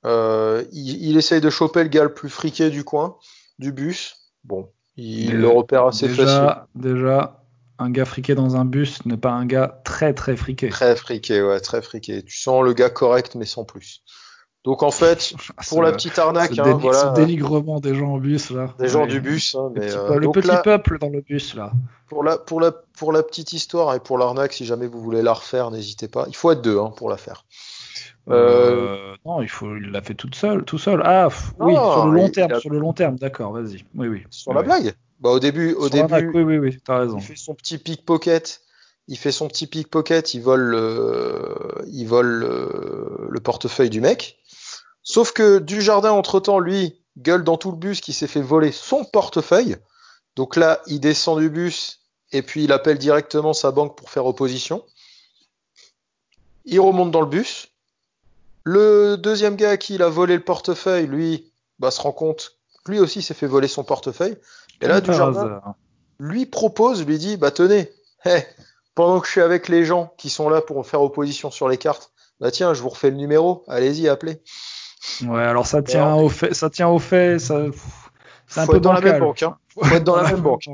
Euh, 0.06 0.64
il, 0.72 1.04
il 1.10 1.18
essaye 1.18 1.42
de 1.42 1.50
choper 1.50 1.84
le 1.84 1.90
gars 1.90 2.04
le 2.04 2.14
plus 2.14 2.30
friqué 2.30 2.70
du 2.70 2.84
coin, 2.84 3.18
du 3.60 3.72
bus. 3.72 4.16
Bon, 4.44 4.70
il 4.98 5.38
le 5.38 5.48
repère 5.48 5.86
assez 5.86 6.08
facile. 6.10 6.26
déjà, 6.26 6.68
déjà, 6.76 7.43
un 7.80 7.90
gars 7.90 8.06
friqué 8.06 8.36
dans 8.36 8.56
un 8.56 8.66
bus 8.66 9.06
n'est 9.06 9.18
pas 9.18 9.32
un 9.32 9.46
gars 9.46 9.82
très 9.84 10.14
très 10.14 10.36
friqué. 10.36 10.70
Très 10.70 10.96
friqué, 10.96 11.42
ouais, 11.42 11.60
très 11.60 11.82
friqué. 11.82 12.24
Tu 12.24 12.38
sens 12.38 12.64
le 12.64 12.74
gars 12.74 12.90
correct, 12.90 13.36
mais 13.36 13.46
sans 13.46 13.64
plus. 13.66 14.04
Donc 14.64 14.82
en 14.84 14.92
fait, 14.92 15.34
pour 15.70 15.84
la 15.84 15.92
petite 15.92 16.18
arnaque, 16.20 16.54
ce, 16.54 16.62
hein, 16.62 16.64
déni- 16.66 16.80
voilà, 16.80 17.14
ce 17.16 17.20
dénigrement 17.20 17.80
des 17.82 17.96
gens 17.96 18.14
en 18.14 18.18
bus 18.18 18.50
là. 18.52 18.70
des 18.80 18.88
gens 18.88 19.02
Ouais. 19.02 19.08
du 19.08 19.20
bus. 19.20 19.56
hein, 19.56 19.72
Le 19.76 19.82
petit, 19.82 19.96
euh, 19.98 20.08
peu- 20.08 20.14
le 20.16 20.26
donc 20.26 20.36
petit 20.36 20.48
là, 20.48 20.58
peuple 20.58 21.00
dans 21.00 21.10
le 21.10 21.20
bus 21.22 21.54
là. 21.56 21.72
pour 22.08 22.24
la, 22.24 22.38
pour 22.38 22.62
la, 22.62 22.72
pour 22.98 23.12
la 23.12 23.24
petite 23.24 23.52
histoire 23.54 23.94
et 23.94 24.00
pour 24.00 24.18
l'arnaque, 24.18 24.54
si 24.54 24.66
jamais 24.66 24.88
vous 24.88 25.02
voulez 25.02 25.22
la 25.22 25.34
refaire, 25.34 25.70
n'hésitez 25.72 26.08
pas. 26.08 26.26
Il 26.30 26.36
faut 26.36 26.52
être 26.52 26.62
deux 26.62 26.80
hein, 26.80 26.94
pour 26.96 27.10
la 27.10 27.18
faire. 27.18 27.46
Euh, 28.30 29.16
non, 29.26 29.42
il 29.42 29.50
faut, 29.50 29.76
il 29.76 29.92
l'a 29.92 30.02
fait 30.02 30.14
toute 30.14 30.36
seule, 30.36 30.64
tout 30.64 30.78
seul. 30.78 31.02
Ah, 31.04 31.28
oui, 31.60 31.74
sur 31.76 32.06
le 32.08 32.14
long 32.14 32.30
terme, 32.30 32.54
a- 32.54 32.60
sur 32.62 32.70
le 32.70 32.80
long 32.80 32.94
terme, 32.94 33.18
d'accord, 33.18 33.52
vas-y. 33.52 33.84
Oui, 33.96 34.08
oui. 34.08 34.24
Sur 34.30 34.52
Oui, 34.52 34.56
la 34.56 34.62
oui. 34.62 34.66
blague 34.68 34.96
Bah 35.24 35.30
au 35.30 35.40
début, 35.40 35.74
au 35.74 35.88
Sur 35.88 36.06
début, 36.06 36.32
oui, 36.34 36.44
oui, 36.44 36.58
oui, 36.58 36.78
t'as 36.84 37.00
raison. 37.00 37.18
il 37.18 37.24
fait 37.24 37.38
son 37.38 37.56
petit 37.56 37.78
pickpocket. 37.78 38.60
Il 39.08 39.18
fait 39.18 39.32
son 39.32 39.48
petit 39.48 39.68
pickpocket, 39.68 40.34
il 40.34 40.42
vole 40.42 40.62
le, 40.62 41.56
il 41.88 42.06
vole 42.06 42.28
le, 42.28 43.28
le 43.30 43.40
portefeuille 43.40 43.90
du 43.90 44.02
mec. 44.02 44.38
Sauf 45.02 45.32
que 45.32 45.60
Dujardin, 45.60 46.12
entre-temps, 46.12 46.60
lui, 46.60 47.02
gueule 47.18 47.46
dans 47.46 47.56
tout 47.58 47.72
le 47.72 47.78
bus 47.78 48.02
qui 48.02 48.12
s'est 48.12 48.28
fait 48.28 48.42
voler 48.42 48.74
son 48.74 49.06
portefeuille. 49.06 49.78
Donc 50.36 50.58
là, 50.58 50.82
il 50.88 51.00
descend 51.00 51.40
du 51.40 51.50
bus 51.50 52.02
et 52.34 52.42
puis 52.42 52.66
il 52.66 52.74
appelle 52.74 52.98
directement 52.98 53.54
sa 53.54 53.72
banque 53.72 53.98
pour 53.98 54.10
faire 54.10 54.26
opposition. 54.26 54.84
Il 56.66 56.82
remonte 56.82 57.12
dans 57.12 57.22
le 57.22 57.28
bus. 57.28 57.70
Le 58.66 59.16
deuxième 59.16 59.56
gars 59.56 59.72
à 59.72 59.78
qui 59.78 59.96
il 59.96 60.04
a 60.04 60.10
volé 60.10 60.36
le 60.36 60.44
portefeuille, 60.44 61.08
lui, 61.08 61.52
bah, 61.80 61.92
se 61.92 62.02
rend 62.02 62.14
compte 62.14 62.58
que 62.84 62.92
lui 62.92 63.00
aussi 63.00 63.22
s'est 63.22 63.34
fait 63.34 63.48
voler 63.48 63.68
son 63.68 63.84
portefeuille. 63.84 64.38
Et 64.84 64.88
là, 64.88 65.02
Dujardin, 65.02 65.62
lui 66.20 66.46
propose, 66.46 67.06
lui 67.06 67.18
dit, 67.18 67.38
bah 67.38 67.52
tenez, 67.52 67.90
pendant 68.96 69.20
que 69.20 69.28
je 69.28 69.32
suis 69.32 69.42
avec 69.42 69.70
les 69.70 69.86
gens 69.86 70.14
qui 70.18 70.30
sont 70.30 70.50
là 70.50 70.62
pour 70.62 70.86
faire 70.86 71.02
opposition 71.02 71.52
sur 71.52 71.70
les 71.70 71.78
cartes, 71.78 72.12
bah 72.40 72.52
tiens, 72.52 72.74
je 72.74 72.82
vous 72.82 72.90
refais 72.90 73.10
le 73.10 73.16
numéro, 73.16 73.64
allez-y, 73.68 74.10
appelez. 74.10 74.42
Ouais, 75.24 75.44
alors 75.44 75.66
ça 75.66 75.82
tient 75.82 76.16
au 76.16 76.30
fait, 76.30 76.54
ça 76.54 76.70
tient 76.70 76.90
au 76.90 77.00
fait, 77.00 77.40
ça. 77.40 77.66
C'est 78.48 78.60
un 78.60 78.66
Faut 78.66 78.74
peu 78.74 78.78
être 78.78 78.84
dans 78.84 78.94
la 78.94 79.02
même 79.02 79.20
banque, 79.20 79.44
hein. 79.44 79.58
Faut 79.70 79.96
être 79.96 80.04
dans 80.04 80.16
la 80.16 80.24
même 80.24 80.42
banque. 80.42 80.66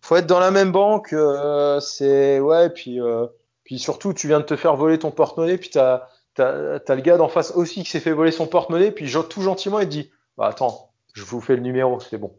Faut 0.00 0.16
être 0.16 0.26
dans 0.26 0.40
la 0.40 0.50
même 0.50 0.72
banque, 0.72 1.12
euh, 1.12 1.80
c'est 1.80 2.40
ouais, 2.40 2.70
puis 2.70 3.00
euh, 3.00 3.26
puis 3.64 3.78
surtout, 3.78 4.12
tu 4.12 4.26
viens 4.26 4.40
de 4.40 4.44
te 4.44 4.56
faire 4.56 4.76
voler 4.76 4.98
ton 4.98 5.10
porte-monnaie, 5.10 5.58
puis 5.58 5.70
t'as 5.70 6.08
t'as 6.34 6.78
t'as 6.78 6.94
le 6.94 7.00
gars 7.02 7.16
d'en 7.16 7.28
face 7.28 7.52
aussi 7.52 7.82
qui 7.84 7.90
s'est 7.90 8.00
fait 8.00 8.12
voler 8.12 8.32
son 8.32 8.46
porte-monnaie, 8.46 8.90
puis 8.90 9.10
tout 9.30 9.42
gentiment 9.42 9.80
il 9.80 9.86
te 9.86 9.90
dit, 9.90 10.10
bah 10.36 10.46
attends, 10.46 10.90
je 11.14 11.24
vous 11.24 11.40
fais 11.40 11.56
le 11.56 11.62
numéro, 11.62 12.00
c'est 12.00 12.18
bon. 12.18 12.36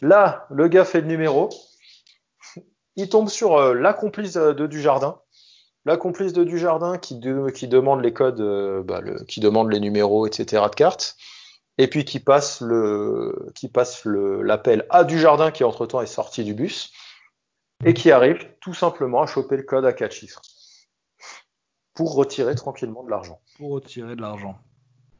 Là, 0.00 0.46
le 0.50 0.68
gars 0.68 0.84
fait 0.84 1.00
le 1.00 1.06
numéro, 1.06 1.48
il 2.96 3.08
tombe 3.08 3.28
sur 3.28 3.56
euh, 3.56 3.74
la 3.74 3.92
complice 3.92 4.36
euh, 4.36 4.52
de 4.52 4.66
Dujardin. 4.66 5.20
la 5.84 5.96
complice 5.96 6.32
de 6.32 6.44
Dujardin 6.44 6.98
qui, 6.98 7.20
qui 7.54 7.68
demande 7.68 8.02
les 8.02 8.12
codes, 8.12 8.40
euh, 8.40 8.82
bah, 8.82 9.00
le, 9.00 9.24
qui 9.24 9.40
demande 9.40 9.72
les 9.72 9.80
numéros, 9.80 10.26
etc. 10.26 10.64
de 10.70 10.74
cartes, 10.74 11.16
et 11.78 11.88
puis 11.88 12.04
qui 12.04 12.20
passe 12.20 12.60
le, 12.60 13.52
qui 13.54 13.68
passe 13.68 14.04
l'appel 14.04 14.86
à 14.90 15.04
Dujardin 15.04 15.50
qui 15.50 15.64
entre 15.64 15.86
temps 15.86 16.00
est 16.00 16.06
sorti 16.06 16.44
du 16.44 16.54
bus 16.54 16.92
et 17.84 17.94
qui 17.94 18.10
arrive 18.10 18.38
tout 18.60 18.74
simplement 18.74 19.22
à 19.22 19.26
choper 19.26 19.56
le 19.56 19.62
code 19.62 19.84
à 19.84 19.92
quatre 19.92 20.12
chiffres 20.12 20.42
pour 21.94 22.14
retirer 22.14 22.54
tranquillement 22.54 23.04
de 23.04 23.10
l'argent. 23.10 23.40
Pour 23.56 23.70
retirer 23.70 24.16
de 24.16 24.20
l'argent. 24.20 24.58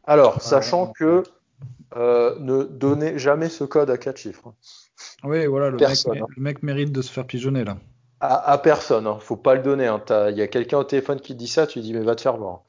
Alors, 0.04 0.40
sachant 0.40 0.92
que 0.92 1.23
euh, 1.96 2.36
ne 2.38 2.64
donnez 2.64 3.18
jamais 3.18 3.48
ce 3.48 3.64
code 3.64 3.90
à 3.90 3.98
quatre 3.98 4.18
chiffres. 4.18 4.54
Oui, 5.24 5.46
voilà, 5.46 5.70
le, 5.70 5.76
mec, 5.76 5.88
hein. 6.06 6.26
le 6.36 6.42
mec, 6.42 6.62
mérite 6.62 6.92
de 6.92 7.02
se 7.02 7.10
faire 7.10 7.26
pigeonner 7.26 7.64
là. 7.64 7.78
À, 8.20 8.58
personne, 8.58 9.06
hein. 9.06 9.18
faut 9.20 9.36
pas 9.36 9.54
le 9.54 9.62
donner. 9.62 9.86
Hein. 9.86 10.02
Il 10.30 10.36
y 10.36 10.42
a 10.42 10.48
quelqu'un 10.48 10.78
au 10.78 10.84
téléphone 10.84 11.20
qui 11.20 11.36
dit 11.36 11.46
ça, 11.46 11.68
tu 11.68 11.78
dis 11.80 11.94
mais 11.94 12.00
va 12.00 12.16
te 12.16 12.20
faire 12.20 12.36
voir. 12.36 12.62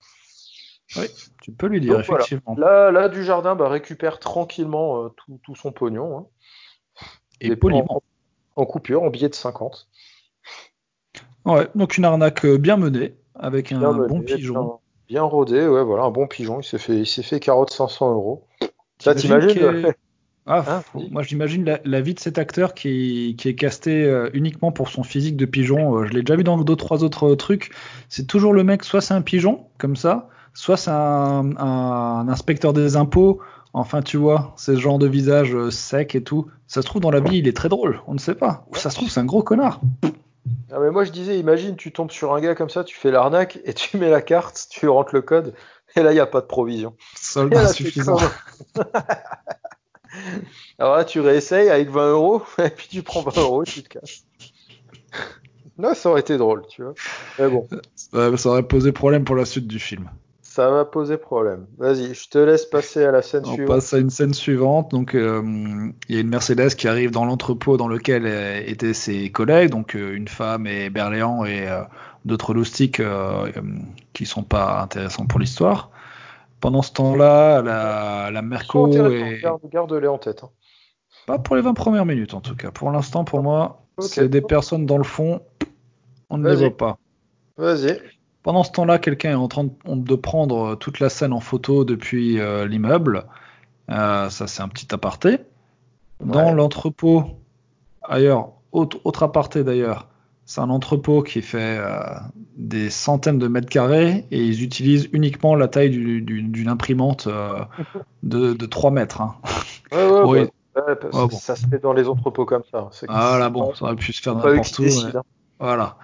Oui, 0.95 1.05
tu 1.41 1.51
peux 1.51 1.67
lui 1.67 1.81
dire, 1.81 1.99
effectivement. 1.99 2.55
Là, 2.57 2.91
là, 2.91 3.09
du 3.09 3.23
jardin 3.23 3.55
bah, 3.55 3.69
récupère 3.69 4.19
tranquillement 4.19 5.05
euh, 5.05 5.09
tout, 5.43 5.55
son 5.55 5.71
pognon. 5.71 6.19
Hein. 6.19 6.25
Et, 7.41 7.55
poliment. 7.55 8.01
En, 8.55 8.65
coupure, 8.65 9.03
en 9.03 9.09
billet 9.09 9.29
de 9.29 9.35
50. 9.35 9.87
Ouais, 11.45 11.67
donc 11.75 11.97
une 11.97 12.05
arnaque 12.05 12.45
euh, 12.45 12.57
bien 12.57 12.77
menée, 12.77 13.15
avec 13.35 13.71
un 13.71 13.93
bon 13.93 14.21
pigeon. 14.21 14.79
Bien, 15.07 15.23
rodé, 15.23 15.67
ouais, 15.67 15.83
voilà, 15.83 16.03
un 16.03 16.11
bon 16.11 16.27
pigeon. 16.27 16.59
Il 16.59 16.63
s'est 16.63 16.77
fait, 16.77 17.01
il 17.01 17.23
fait 17.23 17.39
carotte 17.39 17.71
500 17.71 18.11
euros. 18.11 18.47
Ça, 18.99 19.15
t'imagines 19.15 19.93
ah, 20.51 20.65
hein, 20.67 20.83
moi 21.11 21.21
j'imagine 21.21 21.77
la, 21.85 22.01
vie 22.01 22.15
de 22.15 22.19
cet 22.19 22.39
acteur 22.39 22.73
qui, 22.73 23.37
est 23.45 23.53
casté 23.53 24.03
euh, 24.03 24.31
uniquement 24.33 24.71
pour 24.71 24.89
son 24.89 25.03
physique 25.03 25.37
de 25.37 25.45
pigeon. 25.45 26.03
je 26.05 26.11
l'ai 26.11 26.23
déjà 26.23 26.35
vu 26.35 26.43
dans 26.43 26.57
deux 26.57 26.75
trois 26.75 27.03
autres 27.03 27.35
trucs. 27.35 27.69
C'est 28.07 28.25
toujours 28.25 28.51
le 28.51 28.63
mec, 28.63 28.83
soit 28.83 28.99
c'est 28.99 29.13
un 29.13 29.21
pigeon 29.21 29.65
comme 29.77 29.95
ça, 29.95 30.27
soit 30.55 30.75
c'est 30.75 30.89
un, 30.91 32.25
inspecteur 32.27 32.73
des 32.73 32.95
impôts. 32.95 33.41
Enfin, 33.73 34.01
tu 34.01 34.17
vois, 34.17 34.53
c'est 34.57 34.73
ce 34.73 34.79
genre 34.79 34.97
de 34.97 35.05
visage 35.05 35.53
euh, 35.53 35.69
sec 35.69 36.15
et 36.15 36.23
tout. 36.23 36.47
Ça 36.65 36.81
se 36.81 36.87
trouve 36.87 37.03
dans 37.03 37.11
la 37.11 37.19
vie, 37.19 37.37
il 37.37 37.47
est 37.47 37.55
très 37.55 37.69
drôle. 37.69 38.01
On 38.07 38.15
ne 38.15 38.19
sait 38.19 38.33
pas. 38.33 38.65
Ou 38.71 38.75
ça 38.75 38.89
se 38.89 38.95
trouve, 38.95 39.11
c'est 39.11 39.19
un 39.19 39.25
gros 39.25 39.43
connard. 39.43 39.79
Ah 40.71 40.79
mais 40.79 40.89
moi 40.89 41.03
je 41.03 41.11
disais, 41.11 41.37
imagine, 41.39 41.75
tu 41.75 41.91
tombes 41.91 42.11
sur 42.11 42.33
un 42.33 42.41
gars 42.41 42.55
comme 42.55 42.69
ça, 42.69 42.83
tu 42.83 42.95
fais 42.95 43.11
l'arnaque 43.11 43.59
et 43.65 43.73
tu 43.73 43.97
mets 43.97 44.09
la 44.09 44.21
carte, 44.21 44.67
tu 44.69 44.87
rentres 44.87 45.13
le 45.13 45.21
code, 45.21 45.53
et 45.99 46.03
là 46.03 46.11
il 46.11 46.15
n'y 46.15 46.19
a 46.19 46.25
pas 46.25 46.41
de 46.41 46.47
provision. 46.47 46.95
Soldat 47.15 47.67
suffisant. 47.67 48.17
Alors 50.79 50.97
là 50.97 51.05
tu 51.05 51.19
réessayes 51.19 51.69
avec 51.69 51.89
20 51.89 52.11
euros, 52.11 52.43
et 52.63 52.69
puis 52.69 52.87
tu 52.89 53.03
prends 53.03 53.21
20 53.21 53.41
euros 53.41 53.63
et 53.63 53.67
tu 53.67 53.83
te 53.83 53.89
casses. 53.89 54.25
Non, 55.77 55.93
ça 55.93 56.09
aurait 56.09 56.19
été 56.21 56.37
drôle, 56.37 56.65
tu 56.67 56.83
vois. 56.83 56.93
Mais 57.39 57.47
bon. 57.47 57.67
ça 58.37 58.49
aurait 58.49 58.63
posé 58.63 58.91
problème 58.91 59.23
pour 59.23 59.37
la 59.37 59.45
suite 59.45 59.67
du 59.67 59.79
film. 59.79 60.09
Ça 60.49 60.71
va 60.71 60.83
poser 60.83 61.17
problème. 61.17 61.67
Vas-y, 61.77 62.15
je 62.15 62.27
te 62.27 62.39
laisse 62.39 62.65
passer 62.65 63.05
à 63.05 63.11
la 63.11 63.21
scène 63.21 63.45
suivante. 63.45 63.69
On 63.69 63.73
passe 63.75 63.93
à 63.93 63.99
une 63.99 64.09
scène 64.09 64.33
suivante. 64.33 64.89
Donc, 64.89 65.13
euh, 65.13 65.43
il 66.09 66.15
y 66.15 66.17
a 66.17 66.21
une 66.21 66.29
Mercedes 66.29 66.69
qui 66.69 66.87
arrive 66.87 67.11
dans 67.11 67.23
l'entrepôt 67.23 67.77
dans 67.77 67.87
lequel 67.87 68.25
étaient 68.65 68.95
ses 68.95 69.29
collègues, 69.31 69.69
donc 69.69 69.95
euh, 69.95 70.15
une 70.15 70.27
femme 70.27 70.65
et 70.65 70.89
Berléand 70.89 71.45
et 71.45 71.67
euh, 71.67 71.83
d'autres 72.25 72.55
loustiques 72.55 72.99
qui 74.13 74.25
sont 74.25 74.41
pas 74.41 74.81
intéressants 74.81 75.27
pour 75.27 75.39
l'histoire. 75.39 75.91
Pendant 76.61 76.81
ce 76.81 76.93
temps-là, 76.93 77.61
la, 77.61 78.31
la 78.31 78.41
Merco 78.41 78.91
et... 78.91 79.41
Garde-les 79.71 80.07
en 80.07 80.17
tête. 80.17 80.43
Hein. 80.43 80.49
Pas 81.27 81.37
pour 81.37 81.57
les 81.57 81.61
20 81.61 81.75
premières 81.75 82.07
minutes 82.07 82.33
en 82.33 82.41
tout 82.41 82.55
cas. 82.55 82.71
Pour 82.71 82.89
l'instant, 82.89 83.23
pour 83.23 83.43
moi, 83.43 83.85
c'est 83.99 84.29
des 84.29 84.41
personnes 84.41 84.87
dans 84.87 84.97
le 84.97 85.03
fond. 85.03 85.43
On 86.31 86.39
ne 86.39 86.49
les 86.49 86.55
voit 86.55 86.75
pas. 86.75 86.97
Vas-y. 87.55 88.01
Pendant 88.49 88.63
ce 88.63 88.71
temps-là, 88.71 88.97
quelqu'un 88.97 89.29
est 89.29 89.35
en 89.35 89.47
train 89.47 89.67
de 89.85 90.15
prendre 90.15 90.73
toute 90.73 90.99
la 90.99 91.09
scène 91.09 91.33
en 91.33 91.39
photo 91.39 91.85
depuis 91.85 92.39
euh, 92.39 92.65
l'immeuble. 92.65 93.25
Euh, 93.91 94.27
ça, 94.31 94.47
c'est 94.47 94.63
un 94.63 94.67
petit 94.67 94.87
aparté. 94.91 95.37
Dans 96.19 96.51
l'entrepôt, 96.51 97.25
ailleurs, 98.01 98.53
autre, 98.71 99.21
aparté 99.21 99.63
d'ailleurs, 99.63 100.07
c'est 100.45 100.61
un 100.61 100.71
entrepôt 100.71 101.21
qui 101.21 101.43
fait 101.43 101.77
euh, 101.77 101.99
des 102.57 102.89
centaines 102.89 103.37
de 103.37 103.47
mètres 103.47 103.69
carrés 103.69 104.25
et 104.31 104.43
ils 104.43 104.63
utilisent 104.63 105.09
uniquement 105.13 105.53
la 105.53 105.67
taille 105.67 105.91
d'une 105.91 106.69
imprimante 106.69 107.27
de, 108.23 108.65
3 108.65 108.89
mètres. 108.89 109.21
Hein. 109.21 109.35
Ouais, 109.91 110.23
ouais, 110.23 110.51
Ça 111.33 111.55
se 111.55 111.67
fait 111.67 111.83
dans 111.83 111.93
les 111.93 112.07
entrepôts 112.07 112.45
comme 112.45 112.63
ça. 112.71 112.89
Ah 113.09 113.37
là, 113.37 113.51
bon, 113.51 113.75
ça 113.75 113.85
aurait 113.85 113.95
pu 113.95 114.11
se 114.11 114.23
faire 114.23 114.33
n'importe 114.33 114.79
où. 114.79 114.85
Hein. 114.85 115.21
Voilà. 115.59 115.97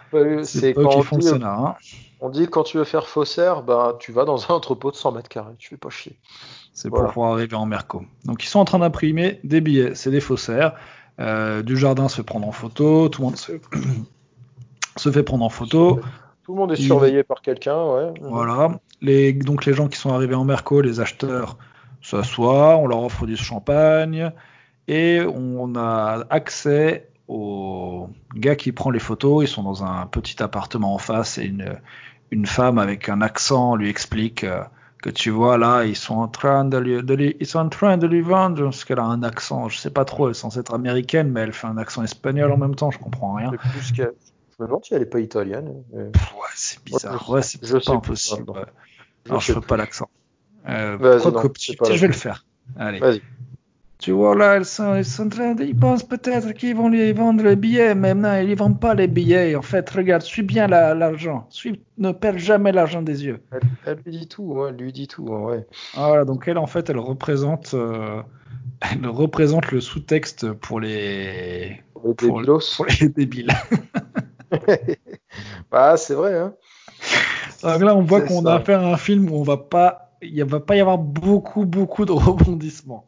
C'est 0.44 0.78
eux 0.78 0.88
qui 0.88 1.02
font 1.02 1.16
le 1.16 1.22
scénar. 1.24 1.60
Hein. 1.60 1.76
On 2.22 2.30
dit 2.30 2.46
que 2.46 2.52
quand 2.52 2.64
tu 2.64 2.78
veux 2.78 2.84
faire 2.84 3.08
faussaire, 3.08 3.62
bah, 3.62 3.98
tu 4.00 4.12
vas 4.12 4.26
dans 4.26 4.52
un 4.52 4.56
entrepôt 4.56 4.92
de 4.92 4.96
100 4.96 5.12
mètres 5.12 5.30
carrés, 5.30 5.54
tu 5.58 5.70
fais 5.70 5.78
pas 5.78 5.90
chier. 5.90 6.18
C'est 6.74 6.90
pour 6.90 7.06
pouvoir 7.08 7.34
arriver 7.34 7.56
en 7.56 7.66
Merco. 7.66 8.04
Donc 8.26 8.44
ils 8.44 8.48
sont 8.48 8.60
en 8.60 8.66
train 8.66 8.80
d'imprimer 8.80 9.40
des 9.44 9.62
billets, 9.62 9.96
c'est 9.96 10.12
des 10.12 10.22
faussaires. 10.22 10.76
Euh, 11.20 11.62
du 11.62 11.78
jardin 11.78 12.10
se 12.10 12.18
fait 12.18 12.24
prendre 12.24 12.48
en 12.48 12.52
photo, 12.52 13.08
tout 13.10 13.22
le 13.22 13.28
monde 13.28 13.38
se, 14.98 15.12
fait 15.12 15.24
prendre 15.24 15.46
en 15.46 15.50
photo. 15.50 16.02
Tout 16.44 16.54
le 16.54 16.60
monde 16.60 16.72
est 16.74 16.76
surveillé 16.76 17.24
par 17.24 17.42
quelqu'un, 17.42 17.84
ouais. 17.86 18.14
Voilà. 18.22 18.80
Les, 19.02 19.34
donc 19.34 19.66
les 19.66 19.74
gens 19.74 19.88
qui 19.88 19.98
sont 19.98 20.14
arrivés 20.14 20.36
en 20.36 20.44
Merco, 20.44 20.82
les 20.82 21.00
acheteurs, 21.00 21.58
s'assoient, 22.02 22.78
on 22.78 22.88
leur 22.88 23.02
offre 23.04 23.26
du 23.26 23.36
champagne 23.36 24.32
et 24.88 25.22
on 25.22 25.76
a 25.76 26.26
accès 26.30 27.10
au 27.28 28.10
gars 28.36 28.56
qui 28.56 28.72
prend 28.72 28.92
les 28.92 29.00
photos. 29.00 29.44
Ils 29.44 29.52
sont 29.52 29.64
dans 29.64 29.84
un 29.84 30.06
petit 30.08 30.42
appartement 30.42 30.94
en 30.94 30.98
face 30.98 31.38
et 31.38 31.46
une, 31.46 31.80
une 32.32 32.46
femme 32.46 32.78
avec 32.78 33.10
un 33.10 33.22
accent 33.22 33.76
lui 33.76 33.90
explique 33.90 34.44
euh, 34.44 34.64
que 35.02 35.10
tu 35.10 35.30
vois 35.30 35.58
là, 35.58 35.84
ils 35.84 35.96
sont 35.96 36.16
en 36.16 36.28
train 36.28 36.66
de 36.66 36.78
lui, 36.78 37.04
de 37.04 37.36
ils 37.40 37.46
sont 37.46 37.60
en 37.60 37.70
train 37.70 37.98
de 37.98 38.08
lui 38.08 38.22
vendre 38.22 38.64
parce 38.64 38.84
qu'elle 38.86 39.00
a 39.00 39.04
un 39.04 39.22
accent, 39.24 39.70
je 39.70 39.78
sais 39.78 39.92
pas 39.92 40.04
trop, 40.04 40.28
elle 40.28 40.32
est 40.32 40.34
censée 40.34 40.60
être 40.60 40.74
américaine, 40.74 41.30
mais 41.30 41.42
elle 41.42 41.54
fait 41.54 41.68
un 41.68 41.78
accent 41.78 42.04
espagnol 42.04 42.52
en 42.52 42.58
même 42.58 42.76
temps, 42.76 42.90
je 42.90 42.98
comprends 42.98 43.34
rien. 43.34 43.52
Plus 43.52 43.94
je 43.96 44.64
me 44.64 44.68
demande 44.68 44.86
si 44.86 44.94
elle 44.94 45.02
est 45.02 45.06
pas 45.08 45.20
italienne. 45.20 45.84
Ouais, 45.94 46.12
c'est 46.56 46.84
bizarre, 46.84 47.30
ouais, 47.30 47.42
c'est 47.42 47.62
pas 47.62 47.92
impossible. 47.92 48.52
Alors 49.30 49.42
je 49.42 49.54
fais 49.54 49.62
pas 49.62 49.78
l'accent. 49.78 50.10
Euh, 50.68 50.98
je 50.98 52.00
vais 52.00 52.08
le 52.08 52.14
faire. 52.14 52.46
Allez. 52.78 53.22
Tu 53.98 54.12
vois 54.12 54.36
là, 54.36 54.58
ils 54.58 54.66
sont, 54.66 54.96
ils 54.96 55.06
sont 55.06 55.30
train 55.30 55.56
de, 55.56 55.64
ils 55.64 55.76
pensent 55.76 56.04
peut-être 56.04 56.52
qu'ils 56.52 56.76
vont 56.76 56.90
lui 56.90 57.14
vendre 57.14 57.44
les 57.44 57.56
billets, 57.56 57.96
mais 57.96 58.14
non, 58.14 58.36
ils 58.42 58.50
ne 58.50 58.56
vendent 58.56 58.80
pas 58.80 58.94
les 58.94 59.08
billets. 59.08 59.56
En 59.56 59.62
fait, 59.62 59.90
regarde, 59.90 60.22
suis 60.22 60.44
bien 60.44 60.68
l'argent. 60.68 61.48
Suis, 61.50 61.82
ne 61.98 62.12
perds 62.12 62.38
jamais 62.38 62.74
l'argent 62.74 63.02
des 63.02 63.24
yeux. 63.26 63.42
Elle, 63.86 63.98
lui 64.06 64.18
dit 64.18 64.28
tout, 64.28 64.66
elle 64.68 64.76
lui 64.76 64.92
dit 64.92 65.08
tout, 65.08 65.24
ouais. 65.24 65.66
Voilà, 65.96 66.26
donc 66.26 66.48
elle, 66.48 66.58
en 66.58 66.68
fait, 66.68 66.90
elle 66.90 67.00
représente, 67.00 67.74
euh, 67.74 68.22
elle 68.82 69.08
représente 69.08 69.72
le 69.72 69.80
sous-texte 69.80 70.52
pour 70.52 70.82
les, 70.82 71.82
pour, 71.94 72.16
pour, 72.16 72.42
les 72.42 73.10
débiles. 73.10 73.54
bah, 75.72 75.96
c'est 75.96 76.16
vrai, 76.16 76.38
hein. 76.38 76.54
Donc 77.64 77.82
là, 77.82 77.96
on 77.96 78.02
voit 78.02 78.22
qu'on 78.22 78.46
a 78.46 78.56
affaire 78.56 78.82
à 78.82 78.94
un 78.94 78.98
film 78.98 79.32
où 79.32 79.36
on 79.36 79.44
va 79.44 79.58
pas, 79.58 80.12
il 80.22 80.44
va 80.44 80.60
pas 80.60 80.76
y 80.76 80.82
avoir 80.82 80.98
beaucoup, 80.98 81.66
beaucoup 81.66 82.06
de 82.06 82.12
rebondissements. 82.12 83.08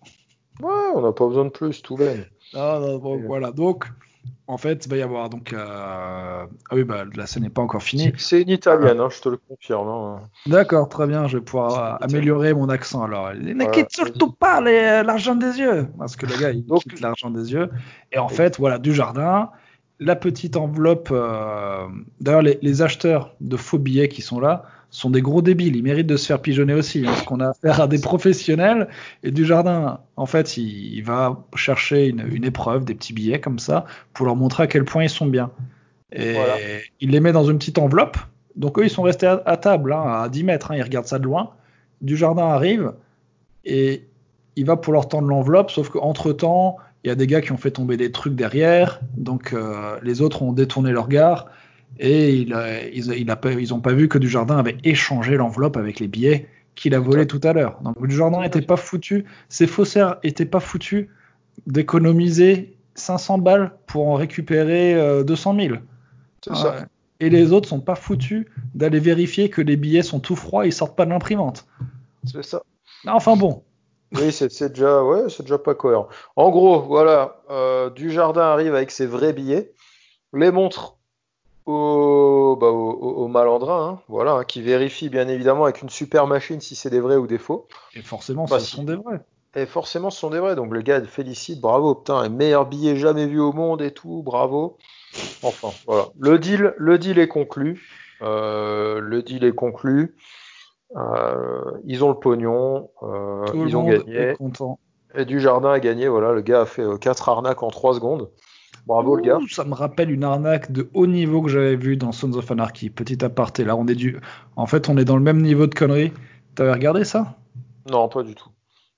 Ouais, 0.61 0.91
on 0.95 1.01
n'a 1.01 1.11
pas 1.11 1.27
besoin 1.27 1.45
de 1.45 1.49
plus, 1.49 1.81
tout 1.81 1.95
va. 1.95 2.05
Ah, 2.53 2.79
voilà, 3.27 3.51
donc 3.51 3.85
en 4.49 4.57
fait, 4.57 4.85
il 4.85 4.89
va 4.89 4.97
y 4.97 5.01
avoir 5.01 5.29
donc. 5.29 5.51
Euh... 5.51 5.57
Ah 5.57 6.75
oui, 6.75 6.83
bah 6.85 7.03
la 7.15 7.27
scène 7.27 7.43
n'est 7.43 7.49
pas 7.49 7.61
encore 7.61 7.83
finie. 7.83 8.13
C'est 8.17 8.41
une 8.41 8.49
italienne, 8.49 8.99
hein, 8.99 9.09
je 9.11 9.21
te 9.21 9.27
le 9.27 9.37
confirme. 9.37 9.89
Hein. 9.89 10.21
D'accord, 10.45 10.87
très 10.87 11.05
bien, 11.05 11.27
je 11.27 11.37
vais 11.37 11.43
pouvoir 11.43 12.01
améliorer 12.01 12.53
mon 12.53 12.69
accent 12.69 13.03
alors. 13.03 13.33
Ne 13.33 13.65
quitte 13.71 13.91
surtout 13.91 14.31
pas 14.31 14.61
euh, 14.61 15.03
l'argent 15.03 15.35
des 15.35 15.59
yeux, 15.59 15.87
parce 15.97 16.15
que 16.15 16.25
le 16.25 16.39
gars 16.39 16.51
il 16.51 16.63
quitte 16.65 17.01
l'argent 17.01 17.29
des 17.29 17.51
yeux. 17.51 17.69
Et 18.13 18.19
en 18.19 18.29
fait, 18.29 18.57
voilà, 18.57 18.79
du 18.79 18.93
jardin, 18.93 19.49
la 19.99 20.15
petite 20.15 20.55
enveloppe. 20.55 21.09
Euh... 21.11 21.85
D'ailleurs, 22.21 22.41
les, 22.41 22.57
les, 22.61 22.81
acheteurs 22.81 23.35
de 23.41 23.57
faux 23.57 23.79
billets 23.79 24.07
qui 24.07 24.21
sont 24.21 24.39
là 24.39 24.63
sont 24.89 25.09
des 25.09 25.21
gros 25.21 25.41
débiles. 25.41 25.75
Ils 25.75 25.83
méritent 25.83 26.07
de 26.07 26.17
se 26.17 26.25
faire 26.25 26.41
pigeonner 26.41 26.73
aussi. 26.73 26.99
Hein, 26.99 27.05
parce 27.07 27.23
qu'on 27.23 27.39
a 27.39 27.49
affaire 27.49 27.81
à 27.81 27.87
des 27.87 27.99
professionnels. 27.99 28.87
Et 29.23 29.31
du 29.31 29.45
jardin, 29.45 29.99
en 30.15 30.25
fait, 30.25 30.57
il, 30.57 31.01
va 31.01 31.43
chercher 31.55 32.07
une, 32.07 32.45
épreuve, 32.45 32.85
des 32.85 32.95
petits 32.95 33.13
billets 33.13 33.39
comme 33.39 33.59
ça, 33.59 33.85
pour 34.13 34.25
leur 34.25 34.35
montrer 34.35 34.63
à 34.63 34.67
quel 34.67 34.85
point 34.85 35.03
ils 35.03 35.09
sont 35.09 35.27
bien. 35.27 35.51
Et 36.11 36.35
il 37.01 37.11
les 37.11 37.19
met 37.19 37.31
dans 37.31 37.43
une 37.43 37.57
petite 37.57 37.77
enveloppe. 37.77 38.17
Donc 38.55 38.79
eux, 38.79 38.85
ils 38.85 38.89
sont 38.89 39.03
restés 39.03 39.27
à, 39.27 39.57
table, 39.57 39.93
hein, 39.93 40.23
à 40.23 40.29
10 40.29 40.43
mètres. 40.43 40.71
Hein, 40.71 40.77
ils 40.77 40.83
regardent 40.83 41.07
ça 41.07 41.19
de 41.19 41.25
loin. 41.25 41.51
Du 42.01 42.15
jardin 42.15 42.47
arrive 42.47 42.93
et 43.65 44.07
il 44.55 44.65
va 44.65 44.75
pour 44.75 44.93
leur 44.93 45.07
tendre 45.07 45.27
l'enveloppe, 45.27 45.71
sauf 45.71 45.89
qu'entre 45.89 46.33
temps, 46.33 46.77
il 47.03 47.09
y 47.09 47.11
a 47.11 47.15
des 47.15 47.27
gars 47.27 47.41
qui 47.41 47.51
ont 47.51 47.57
fait 47.57 47.71
tomber 47.71 47.95
des 47.95 48.11
trucs 48.11 48.35
derrière, 48.35 48.99
donc 49.15 49.53
euh, 49.53 49.97
les 50.01 50.21
autres 50.21 50.41
ont 50.41 50.51
détourné 50.51 50.91
leur 50.91 51.05
regard 51.05 51.45
et 51.99 52.33
il 52.33 52.55
ils, 52.93 53.69
n'ont 53.69 53.81
pas 53.81 53.93
vu 53.93 54.07
que 54.07 54.17
Dujardin 54.17 54.57
avait 54.57 54.77
échangé 54.83 55.35
l'enveloppe 55.35 55.77
avec 55.77 55.99
les 55.99 56.07
billets 56.07 56.47
qu'il 56.75 56.93
a 56.93 56.99
volés 56.99 57.25
tout 57.25 57.41
à 57.43 57.53
l'heure. 57.53 57.79
Donc 57.81 58.05
Dujardin 58.05 58.41
n'était 58.41 58.61
pas 58.61 58.77
foutu, 58.77 59.25
ses 59.49 59.67
faussaires 59.67 60.17
étaient 60.23 60.45
pas 60.45 60.59
foutus 60.59 61.07
d'économiser 61.65 62.77
500 62.95 63.39
balles 63.39 63.73
pour 63.87 64.07
en 64.07 64.13
récupérer 64.13 65.23
200 65.23 65.57
euh, 65.57 65.67
000. 65.67 65.75
C'est 66.43 66.55
ça. 66.55 66.85
et 67.19 67.29
les 67.29 67.51
autres 67.51 67.67
sont 67.67 67.81
pas 67.81 67.95
foutus 67.95 68.45
d'aller 68.75 68.99
vérifier 68.99 69.49
que 69.49 69.61
les 69.61 69.75
billets 69.75 70.03
sont 70.03 70.19
tout 70.19 70.35
froids 70.35 70.65
et 70.65 70.69
ils 70.69 70.73
sortent 70.73 70.95
pas 70.95 71.05
de 71.05 71.09
l'imprimante. 71.09 71.67
C'est 72.25 72.43
ça. 72.43 72.61
Enfin 73.05 73.35
bon. 73.35 73.63
Oui, 74.13 74.31
c'est 74.31 74.69
déjà, 74.69 75.03
ouais, 75.03 75.29
c'est 75.29 75.43
déjà 75.43 75.57
pas 75.57 75.75
cohérent. 75.75 76.07
En 76.35 76.49
gros, 76.49 76.81
voilà, 76.81 77.41
euh, 77.49 77.89
Dujardin 77.89 78.41
arrive 78.41 78.73
avec 78.73 78.91
ses 78.91 79.05
vrais 79.05 79.33
billets, 79.33 79.73
les 80.33 80.51
montre 80.51 80.96
au, 81.67 82.55
bah, 82.59 82.67
au, 82.67 82.91
au 82.91 83.27
malandrin, 83.27 83.87
hein, 83.87 83.99
voilà, 84.07 84.33
hein, 84.33 84.43
qui 84.43 84.61
vérifie 84.61 85.09
bien 85.09 85.27
évidemment 85.27 85.65
avec 85.65 85.81
une 85.81 85.89
super 85.89 86.25
machine 86.27 86.61
si 86.61 86.75
c'est 86.75 86.89
des 86.89 86.99
vrais 86.99 87.17
ou 87.17 87.27
des 87.27 87.37
faux. 87.37 87.67
Et 87.95 88.01
forcément, 88.01 88.45
Bah, 88.45 88.59
ce 88.59 88.65
sont 88.77 88.83
des 88.83 88.95
vrais. 88.95 89.19
Et 89.55 89.65
forcément, 89.65 90.09
ce 90.09 90.19
sont 90.19 90.29
des 90.29 90.39
vrais. 90.39 90.55
Donc 90.55 90.73
le 90.73 90.81
gars 90.81 91.01
félicite, 91.03 91.59
bravo, 91.61 91.95
putain, 91.95 92.15
un 92.17 92.29
meilleur 92.29 92.65
billet 92.65 92.95
jamais 92.95 93.25
vu 93.25 93.39
au 93.39 93.51
monde 93.53 93.81
et 93.81 93.91
tout, 93.91 94.21
bravo. 94.23 94.77
Enfin, 95.43 95.69
voilà. 95.87 96.05
Le 96.19 96.37
deal, 96.39 96.73
le 96.77 96.97
deal 96.97 97.19
est 97.19 97.27
conclu. 97.27 97.81
Euh, 98.21 98.99
le 98.99 99.21
deal 99.21 99.43
est 99.43 99.53
conclu. 99.55 100.15
Euh, 100.95 101.71
ils 101.85 102.03
ont 102.03 102.09
le 102.09 102.15
pognon. 102.15 102.89
euh, 103.03 103.45
Tout 103.45 103.63
le 103.63 103.67
ils 103.69 103.75
ont 103.77 103.83
monde 103.83 103.91
gagné. 104.05 104.17
est 104.17 104.37
content. 104.37 104.79
Et 105.15 105.25
Dujardin 105.25 105.71
a 105.71 105.79
gagné. 105.79 106.07
Voilà, 106.07 106.31
le 106.33 106.41
gars 106.41 106.61
a 106.61 106.65
fait 106.65 106.83
4 106.99 107.29
arnaques 107.29 107.63
en 107.63 107.69
3 107.69 107.93
secondes. 107.95 108.29
Bravo 108.87 109.17
le 109.17 109.21
gars. 109.21 109.39
Ça 109.49 109.65
me 109.65 109.73
rappelle 109.73 110.09
une 110.09 110.23
arnaque 110.23 110.71
de 110.71 110.89
haut 110.93 111.07
niveau 111.07 111.41
que 111.41 111.49
j'avais 111.49 111.75
vue 111.75 111.97
dans 111.97 112.13
Sons 112.13 112.31
of 112.33 112.49
Anarchy. 112.49 112.89
Petit 112.89 113.23
aparté. 113.23 113.65
Là, 113.65 113.75
on 113.75 113.85
est 113.85 113.95
du. 113.95 114.17
En 114.55 114.65
fait, 114.65 114.87
on 114.87 114.95
est 114.95 115.03
dans 115.03 115.17
le 115.17 115.23
même 115.23 115.41
niveau 115.41 115.67
de 115.67 115.75
conneries. 115.75 116.13
T'avais 116.55 116.71
regardé 116.71 117.03
ça? 117.03 117.35
Non, 117.91 118.07
pas 118.07 118.23
du 118.23 118.33
tout. 118.33 118.49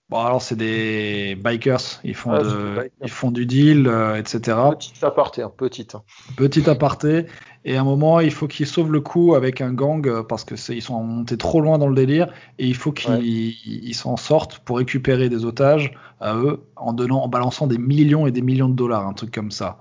Bon, 0.09 0.17
alors 0.19 0.41
c'est 0.41 0.55
des 0.55 1.35
bikers. 1.35 1.99
Ils 2.03 2.15
font, 2.15 2.31
Ah, 2.31 2.39
de- 2.41 2.75
bikers. 2.75 2.89
ils 3.03 3.09
font 3.11 3.29
du 3.29 3.45
deal, 3.45 3.85
euh, 3.87 4.15
etc. 4.15 4.57
Petit 4.71 5.05
aparté, 5.05 5.43
un 5.43 5.49
petit. 5.49 5.87
hein. 5.93 6.01
Petit 6.35 6.67
aparté. 6.67 7.27
Et 7.65 7.77
à 7.77 7.81
un 7.81 7.83
moment, 7.83 8.19
il 8.19 8.31
faut 8.31 8.47
qu'ils 8.47 8.65
sauvent 8.65 8.91
le 8.91 9.01
coup 9.01 9.35
avec 9.35 9.61
un 9.61 9.71
gang 9.71 10.07
euh, 10.07 10.23
parce 10.23 10.45
que 10.45 10.55
ils 10.73 10.81
sont 10.81 11.03
montés 11.03 11.37
trop 11.37 11.61
loin 11.61 11.77
dans 11.77 11.87
le 11.87 11.93
délire 11.95 12.27
et 12.57 12.65
il 12.65 12.75
faut 12.75 12.91
qu'ils 12.91 13.11
Ouais. 13.87 13.93
s'en 13.93 14.17
sortent 14.17 14.59
pour 14.59 14.77
récupérer 14.77 15.29
des 15.29 15.45
otages 15.45 15.93
à 16.19 16.35
eux 16.35 16.63
en 16.75 16.93
donnant, 16.93 17.21
en 17.21 17.27
balançant 17.27 17.67
des 17.67 17.77
millions 17.77 18.25
et 18.25 18.31
des 18.31 18.41
millions 18.41 18.69
de 18.69 18.75
dollars, 18.75 19.05
un 19.05 19.13
truc 19.13 19.31
comme 19.31 19.51
ça. 19.51 19.77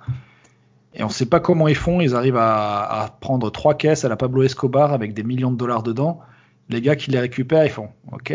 Et 0.94 1.04
on 1.04 1.08
sait 1.08 1.26
pas 1.26 1.40
comment 1.40 1.68
ils 1.68 1.74
font. 1.76 2.00
Ils 2.02 2.14
arrivent 2.14 2.36
à, 2.36 2.82
à 3.04 3.08
prendre 3.20 3.48
trois 3.50 3.74
caisses 3.74 4.04
à 4.04 4.08
la 4.08 4.16
Pablo 4.16 4.42
Escobar 4.42 4.92
avec 4.92 5.14
des 5.14 5.22
millions 5.22 5.52
de 5.52 5.56
dollars 5.56 5.82
dedans. 5.82 6.20
Les 6.68 6.82
gars 6.82 6.96
qui 6.96 7.10
les 7.12 7.20
récupèrent, 7.20 7.64
ils 7.64 7.70
font 7.70 7.88
OK. 8.12 8.34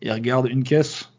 Ils 0.00 0.12
regardent 0.12 0.48
une 0.48 0.62
caisse. 0.62 1.10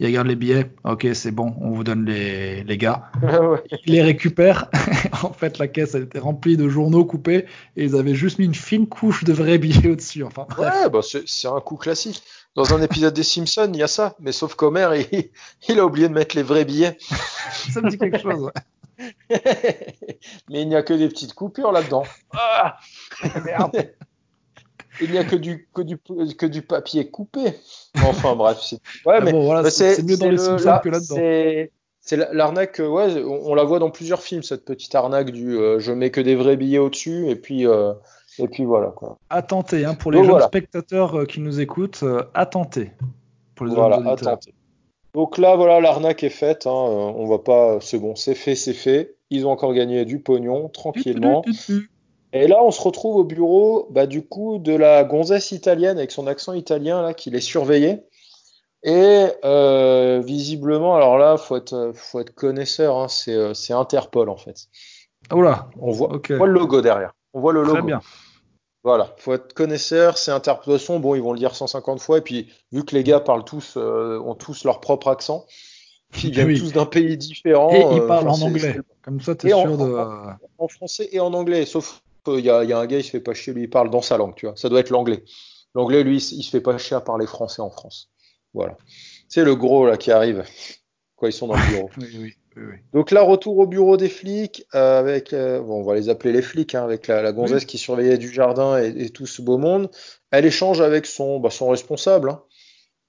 Ils 0.00 0.06
regardent 0.06 0.26
les 0.26 0.36
billets. 0.36 0.70
OK, 0.84 1.06
c'est 1.14 1.30
bon. 1.30 1.54
On 1.60 1.70
vous 1.70 1.84
donne 1.84 2.04
les, 2.04 2.64
les 2.64 2.76
gars 2.78 3.10
Ouais. 3.22 3.62
ils 3.86 3.92
les 3.94 4.02
récupèrent. 4.02 4.68
en 5.22 5.32
fait, 5.32 5.58
la 5.58 5.68
caisse 5.68 5.94
elle 5.94 6.02
était 6.04 6.18
remplie 6.18 6.56
de 6.56 6.68
journaux 6.68 7.04
coupés 7.04 7.46
et 7.76 7.84
ils 7.84 7.94
avaient 7.96 8.14
juste 8.14 8.38
mis 8.38 8.44
une 8.46 8.54
fine 8.54 8.86
couche 8.88 9.24
de 9.24 9.32
vrais 9.32 9.58
billets 9.64 9.90
au-dessus. 9.90 10.24
Enfin, 10.24 10.46
bref. 10.48 10.74
Ouais, 10.74 10.90
bah 10.90 11.00
c'est 11.02 11.22
c'est 11.28 11.48
un 11.48 11.60
coup 11.60 11.76
classique. 11.76 12.22
Dans 12.56 12.72
un 12.74 12.82
épisode 12.82 13.14
des 13.14 13.22
Simpsons, 13.24 13.70
il 13.72 13.78
y 13.78 13.82
a 13.82 13.88
ça, 13.88 14.14
mais 14.20 14.30
sauf 14.32 14.54
qu'Homer, 14.54 14.88
il, 15.12 15.30
il 15.68 15.78
a 15.80 15.84
oublié 15.86 16.08
de 16.08 16.14
mettre 16.14 16.36
les 16.36 16.42
vrais 16.42 16.64
billets. 16.64 16.96
ça 17.72 17.80
me 17.80 17.88
dit 17.90 17.98
quelque 17.98 18.18
chose. 18.20 18.42
ouais. 18.42 18.52
mais 20.50 20.62
il 20.62 20.68
n'y 20.68 20.76
a 20.76 20.82
que 20.82 20.94
des 20.94 21.08
petites 21.08 21.34
coupures 21.34 21.72
là-dedans. 21.72 22.04
Ah 22.32 22.76
Merde. 23.44 23.90
Il 25.00 25.10
n'y 25.10 25.18
a 25.18 25.24
que 25.24 25.36
du, 25.36 25.68
que, 25.74 25.82
du, 25.82 25.98
que 25.98 26.46
du 26.46 26.62
papier 26.62 27.10
coupé. 27.10 27.54
Enfin 28.02 28.34
bref, 28.36 28.58
c'est 28.62 28.76
ouais, 29.06 29.16
Ah 29.18 29.20
mais, 29.20 29.32
bon, 29.32 29.44
voilà, 29.44 29.62
mais 29.62 29.70
c'est 29.70 29.94
c'est 29.94 30.02
mieux 30.02 30.16
dans 30.16 30.26
les 30.26 30.32
le- 30.32 30.38
Simpsons 30.38 30.64
là, 30.66 30.78
que 30.84 30.88
là-dedans. 30.88 31.16
c'est- 31.16 31.70
C'est 32.06 32.16
la- 32.16 32.32
l'arnaque, 32.34 32.80
euh, 32.80 32.86
ouais, 32.88 33.22
on, 33.24 33.50
on 33.52 33.54
la 33.54 33.64
voit 33.64 33.78
dans 33.78 33.90
plusieurs 33.90 34.20
films, 34.22 34.42
cette 34.42 34.64
petite 34.66 34.94
arnaque 34.94 35.30
du 35.30 35.56
euh, 35.56 35.78
je 35.78 35.90
mets 35.90 36.10
que 36.10 36.20
des 36.20 36.34
vrais 36.34 36.56
billets 36.58 36.78
au-dessus, 36.78 37.30
et 37.30 37.34
puis, 37.36 37.66
euh, 37.66 37.94
et 38.38 38.46
puis 38.46 38.64
voilà 38.66 38.88
quoi. 38.88 39.16
À 39.30 39.40
tenter, 39.40 39.86
hein, 39.86 39.94
pour 39.94 40.12
les 40.12 40.18
Donc, 40.18 40.24
jeunes 40.26 40.32
voilà. 40.32 40.46
spectateurs 40.48 41.20
euh, 41.20 41.24
qui 41.24 41.40
nous 41.40 41.60
écoutent, 41.60 42.02
euh, 42.02 42.22
à 42.34 42.44
tenter. 42.44 42.92
Pour 43.54 43.64
les 43.66 43.74
Voilà, 43.74 43.98
auditeurs. 44.00 44.34
attends. 44.34 44.50
Donc 45.14 45.38
là, 45.38 45.56
voilà, 45.56 45.80
l'arnaque 45.80 46.22
est 46.24 46.28
faite. 46.28 46.66
Hein, 46.66 46.70
on 46.72 47.24
va 47.26 47.38
pas, 47.38 47.78
c'est 47.80 47.98
bon, 47.98 48.14
c'est 48.16 48.34
fait, 48.34 48.54
c'est 48.56 48.72
fait. 48.74 49.14
Ils 49.30 49.46
ont 49.46 49.50
encore 49.50 49.72
gagné 49.72 50.04
du 50.04 50.18
pognon 50.20 50.68
tranquillement. 50.68 51.42
Et 52.36 52.48
là, 52.48 52.62
on 52.62 52.70
se 52.72 52.80
retrouve 52.82 53.16
au 53.16 53.24
bureau, 53.24 53.86
bah, 53.90 54.06
du 54.06 54.26
coup, 54.26 54.58
de 54.58 54.74
la 54.74 55.04
gonzesse 55.04 55.52
italienne 55.52 55.98
avec 55.98 56.10
son 56.10 56.26
accent 56.26 56.52
italien 56.52 57.00
là, 57.00 57.14
qui 57.14 57.30
les 57.30 57.40
surveillait. 57.40 58.04
Et 58.82 59.26
euh, 59.44 60.20
visiblement, 60.22 60.94
alors 60.96 61.16
là, 61.16 61.36
faut 61.38 61.56
être, 61.56 61.92
faut 61.94 62.20
être 62.20 62.34
connaisseur. 62.34 62.96
Hein, 62.98 63.08
c'est, 63.08 63.32
euh, 63.34 63.54
c'est 63.54 63.72
Interpol 63.72 64.28
en 64.28 64.36
fait. 64.36 64.66
Oh 65.32 65.40
là, 65.40 65.70
On 65.80 65.90
voit, 65.92 66.12
ok. 66.12 66.28
on 66.32 66.36
voit 66.38 66.46
le 66.48 66.52
logo 66.52 66.82
derrière. 66.82 67.12
On 67.32 67.40
voit 67.40 67.52
le 67.54 67.60
logo. 67.62 67.72
Très 67.74 67.82
bien. 67.82 68.00
Voilà, 68.82 69.14
faut 69.16 69.32
être 69.32 69.54
connaisseur, 69.54 70.18
c'est 70.18 70.30
Interpol. 70.32 70.78
Bon, 71.00 71.14
ils 71.14 71.22
vont 71.22 71.32
le 71.32 71.38
dire 71.38 71.54
150 71.54 72.00
fois. 72.00 72.18
Et 72.18 72.20
puis, 72.20 72.52
vu 72.72 72.84
que 72.84 72.94
les 72.94 73.04
gars 73.04 73.20
parlent 73.20 73.44
tous, 73.44 73.74
euh, 73.78 74.18
ont 74.20 74.34
tous 74.34 74.64
leur 74.64 74.80
propre 74.80 75.08
accent, 75.08 75.46
ils 76.22 76.32
viennent 76.32 76.48
Oui. 76.48 76.58
tous 76.60 76.72
d'un 76.72 76.84
pays 76.84 77.16
différent. 77.16 77.70
Et 77.70 77.80
ils 77.96 78.06
parlent 78.06 78.28
en 78.28 78.38
anglais. 78.42 78.76
Comme 79.02 79.20
ça, 79.22 79.34
t'es 79.34 79.48
Et 79.48 79.54
en- 79.54 79.62
sûr 79.62 79.78
de. 79.78 79.96
en 80.58 80.68
français 80.68 81.08
et 81.12 81.20
en 81.20 81.32
anglais, 81.32 81.64
sauf 81.64 82.02
qu'il 82.24 82.44
y 82.44 82.50
a, 82.50 82.64
il 82.64 82.70
y 82.70 82.72
a 82.72 82.78
un 82.78 82.86
gars, 82.86 82.98
il 82.98 83.04
se 83.04 83.10
fait 83.10 83.20
pas 83.20 83.34
chier, 83.34 83.52
lui, 83.52 83.62
il 83.62 83.70
parle 83.70 83.90
dans 83.90 84.02
sa 84.02 84.16
langue, 84.16 84.34
tu 84.34 84.46
vois. 84.46 84.56
Ça 84.56 84.68
doit 84.68 84.80
être 84.80 84.90
l'anglais. 84.90 85.22
L'anglais, 85.74 86.02
lui, 86.02 86.16
il 86.16 86.20
se- 86.20 86.34
il 86.34 86.42
se 86.42 86.50
fait 86.50 86.60
pas 86.60 86.76
chier 86.78 86.96
à 86.96 87.00
parler 87.00 87.26
français 87.26 87.62
en 87.62 87.70
France. 87.70 88.10
Voilà. 88.52 88.76
C'est 89.28 89.44
le 89.44 89.54
gros, 89.56 89.86
là, 89.86 89.96
qui 89.96 90.10
arrive. 90.12 90.44
Quoi, 91.16 91.28
ils 91.28 91.32
sont 91.32 91.46
dans 91.46 91.54
le 91.56 91.68
bureau. 91.70 91.90
Oui, 91.98 92.06
oui, 92.18 92.34
oui. 92.56 92.76
Donc 92.92 93.10
là, 93.10 93.22
retour 93.22 93.58
au 93.58 93.66
bureau 93.66 93.96
des 93.96 94.08
flics, 94.08 94.64
euh, 94.76 95.00
avec, 95.00 95.32
euh, 95.32 95.60
bon, 95.60 95.80
on 95.80 95.82
va 95.82 95.96
les 95.96 96.08
appeler 96.08 96.32
les 96.32 96.40
flics, 96.42 96.76
hein, 96.76 96.84
avec 96.84 97.08
la, 97.08 97.20
la 97.20 97.32
gonzesse 97.32 97.64
qui 97.64 97.78
surveillait 97.78 98.16
du 98.18 98.32
jardin 98.32 98.80
et, 98.80 98.90
et 99.06 99.10
tout 99.10 99.26
ce 99.26 99.42
beau 99.42 99.58
monde. 99.58 99.90
Elle 100.30 100.44
échange 100.46 100.80
avec 100.80 101.04
son, 101.06 101.40
bah, 101.40 101.50
son 101.50 101.68
responsable, 101.70 102.30
hein, 102.30 102.42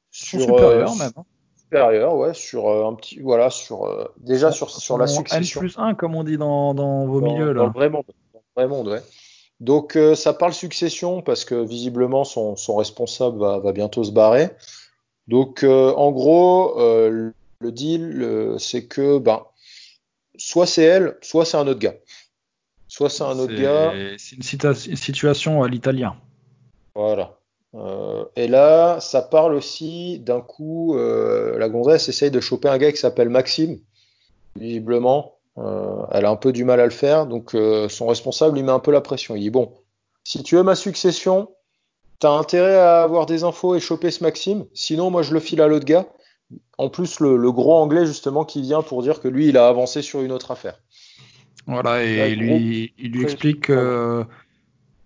Son 0.10 0.40
sur, 0.40 0.42
supérieur 0.42 0.92
euh, 0.94 0.96
même. 0.98 1.12
hein. 1.16 1.26
supérieur, 1.58 2.16
ouais, 2.16 2.34
sur 2.34 2.68
un 2.88 2.96
petit, 2.96 3.20
voilà, 3.20 3.52
sur, 3.52 4.10
déjà 4.18 4.52
sur, 4.52 4.72
sur 4.72 4.98
la 4.98 5.06
succession. 5.06 5.62
N 5.62 5.68
plus 5.68 5.78
1, 5.78 5.94
comme 5.94 6.16
on 6.16 6.24
dit 6.24 6.38
dans, 6.40 6.74
dans 6.74 7.06
vos 7.06 7.22
dans, 7.22 7.28
milieux. 7.32 7.54
Là. 7.54 7.60
Dans 7.62 7.68
le 7.68 7.74
vrai 7.74 7.90
monde, 7.92 8.06
ouais. 8.88 9.02
Donc 9.60 9.96
euh, 9.96 10.16
ça 10.16 10.34
parle 10.34 10.54
succession 10.54 11.22
parce 11.22 11.46
que 11.46 11.56
visiblement 11.56 12.24
son, 12.24 12.56
son 12.56 12.76
responsable 12.76 13.40
va, 13.40 13.60
va 13.60 13.72
bientôt 13.72 14.04
se 14.04 14.12
barrer. 14.12 14.50
Donc 15.28 15.64
euh, 15.64 15.94
en 15.94 16.12
gros, 16.12 16.80
euh, 16.80 17.32
le 17.60 17.72
deal, 17.72 18.56
c'est 18.60 18.86
que 18.86 19.18
ben, 19.18 19.44
soit 20.38 20.68
c'est 20.68 20.84
elle, 20.84 21.18
soit 21.22 21.46
c'est 21.46 21.58
un 21.58 21.68
autre 21.68 21.80
gars. 21.80 21.96
Soit 22.88 23.10
c'est 23.10 23.24
un 23.24 23.40
autre 23.40 23.56
gars. 23.56 23.94
C'est 24.18 24.36
une, 24.36 24.44
cita- 24.44 24.90
une 24.90 24.96
situation 24.98 25.64
à 25.64 25.68
l'italien. 25.68 26.16
Voilà. 26.94 27.40
Et 28.38 28.48
là, 28.48 29.02
ça 29.02 29.22
parle 29.22 29.54
aussi 29.54 30.20
d'un 30.20 30.40
coup, 30.42 30.96
la 30.98 31.68
gonzesse 31.70 32.08
essaye 32.08 32.32
de 32.32 32.40
choper 32.40 32.70
un 32.70 32.78
gars 32.78 32.92
qui 32.92 32.98
s'appelle 32.98 33.30
Maxime. 33.30 33.80
Visiblement, 34.56 35.35
elle 35.58 36.26
a 36.26 36.30
un 36.30 36.36
peu 36.36 36.52
du 36.52 36.64
mal 36.66 36.80
à 36.80 36.86
le 36.86 36.92
faire, 36.92 37.26
donc 37.28 37.56
euh, 37.56 37.88
son 37.90 38.08
responsable 38.08 38.56
lui 38.56 38.64
met 38.64 38.72
un 38.72 38.80
peu 38.80 38.92
la 38.92 39.02
pression. 39.02 39.36
Il 39.36 39.42
dit 39.42 39.50
bon, 39.50 39.74
si 40.24 40.44
tu 40.44 40.56
veux 40.56 40.64
ma 40.64 40.76
succession, 40.76 41.50
t'as 42.20 42.32
intérêt 42.32 42.76
à 42.78 43.04
avoir 43.04 43.26
des 43.26 43.44
infos 43.44 43.76
et 43.76 43.80
choper 43.80 44.12
ce 44.12 44.24
Maxime. 44.24 44.66
Sinon, 44.74 45.12
moi, 45.12 45.22
je 45.22 45.34
le 45.34 45.40
file 45.40 45.62
à 45.62 45.68
l'autre 45.68 45.86
gars. 45.86 46.08
En 46.78 46.90
plus, 46.90 47.20
le, 47.20 47.38
le 47.38 47.52
gros 47.52 47.76
anglais 47.76 48.06
justement 48.06 48.46
qui 48.46 48.62
vient 48.62 48.82
pour 48.82 49.02
dire 49.02 49.20
que 49.20 49.28
lui, 49.28 49.48
il 49.48 49.58
a 49.58 49.68
avancé 49.68 50.02
sur 50.02 50.22
une 50.22 50.32
autre 50.32 50.52
affaire. 50.52 50.80
Voilà, 51.68 52.04
et 52.04 52.32
il 52.34 52.40
lui, 52.40 52.94
il 53.00 53.12
lui 53.12 53.24
explique 53.24 53.62
que, 53.62 54.24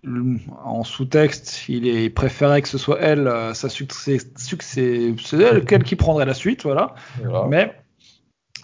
le- 0.02 0.36
en 0.64 0.84
sous-texte, 0.84 1.68
il 1.68 1.86
est 1.86 2.10
préféré 2.10 2.60
que 2.60 2.68
ce 2.68 2.76
soit 2.78 2.98
elle, 3.00 3.28
euh, 3.28 3.54
sa 3.54 3.68
succès, 3.68 4.18
succès, 4.36 5.14
c'est 5.24 5.36
elle, 5.36 5.64
elle 5.70 5.82
qui 5.84 5.96
prendrait 5.96 6.26
la 6.26 6.34
suite, 6.34 6.62
voilà. 6.64 6.94
Voilà. 7.22 7.46
Mais 7.48 7.74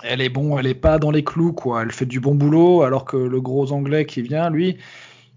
elle 0.09 0.21
est 0.21 0.29
bon, 0.29 0.59
elle 0.59 0.67
est 0.67 0.75
pas 0.75 0.99
dans 0.99 1.11
les 1.11 1.25
clous, 1.25 1.53
quoi. 1.53 1.83
Elle 1.83 1.93
fait 1.93 2.07
du 2.07 2.21
bon 2.21 2.35
boulot, 2.35 2.83
alors 2.83 3.05
que 3.05 3.17
le 3.17 3.41
gros 3.41 3.73
anglais 3.73 4.07
qui 4.07 4.23
vient, 4.23 4.51
lui, 4.51 4.79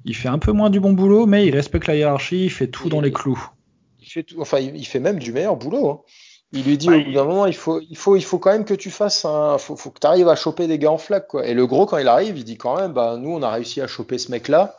il 0.05 0.15
fait 0.15 0.29
un 0.29 0.39
peu 0.39 0.51
moins 0.51 0.69
du 0.69 0.79
bon 0.79 0.93
boulot, 0.93 1.25
mais 1.25 1.45
il 1.45 1.55
respecte 1.55 1.87
la 1.87 1.95
hiérarchie, 1.95 2.45
il 2.45 2.49
fait 2.49 2.67
tout 2.67 2.87
Il- 2.87 2.91
dans 2.91 3.01
les 3.01 3.11
clous. 3.11 3.49
Il 3.99 4.07
fait 4.07 4.23
tout, 4.23 4.39
enfin, 4.39 4.59
il, 4.59 4.75
il 4.75 4.85
fait 4.85 4.99
même 4.99 5.19
du 5.19 5.31
meilleur 5.33 5.55
boulot. 5.57 5.89
hein. 5.89 5.99
Il 6.51 6.63
lui 6.63 6.77
dit 6.77 6.87
Bah, 6.87 6.97
au 6.97 7.03
bout 7.03 7.11
d'un 7.13 7.25
moment, 7.25 7.45
il 7.45 7.55
faut, 7.55 7.79
il 7.79 7.95
faut, 7.97 8.15
il 8.15 8.23
faut 8.23 8.39
quand 8.39 8.51
même 8.51 8.65
que 8.65 8.73
tu 8.73 8.89
fasses 8.89 9.23
un, 9.25 9.57
faut, 9.59 9.75
faut 9.75 9.91
que 9.91 9.99
tu 9.99 10.07
arrives 10.07 10.27
à 10.29 10.35
choper 10.35 10.65
des 10.67 10.79
gars 10.79 10.91
en 10.91 10.97
flaque, 10.97 11.27
quoi. 11.27 11.45
Et 11.45 11.53
le 11.53 11.67
gros, 11.67 11.85
quand 11.85 11.97
il 11.99 12.07
arrive, 12.07 12.37
il 12.37 12.43
dit 12.43 12.57
quand 12.57 12.75
même, 12.79 12.91
bah, 12.93 13.17
nous, 13.17 13.29
on 13.29 13.43
a 13.43 13.51
réussi 13.51 13.81
à 13.81 13.87
choper 13.87 14.17
ce 14.17 14.31
mec-là. 14.31 14.75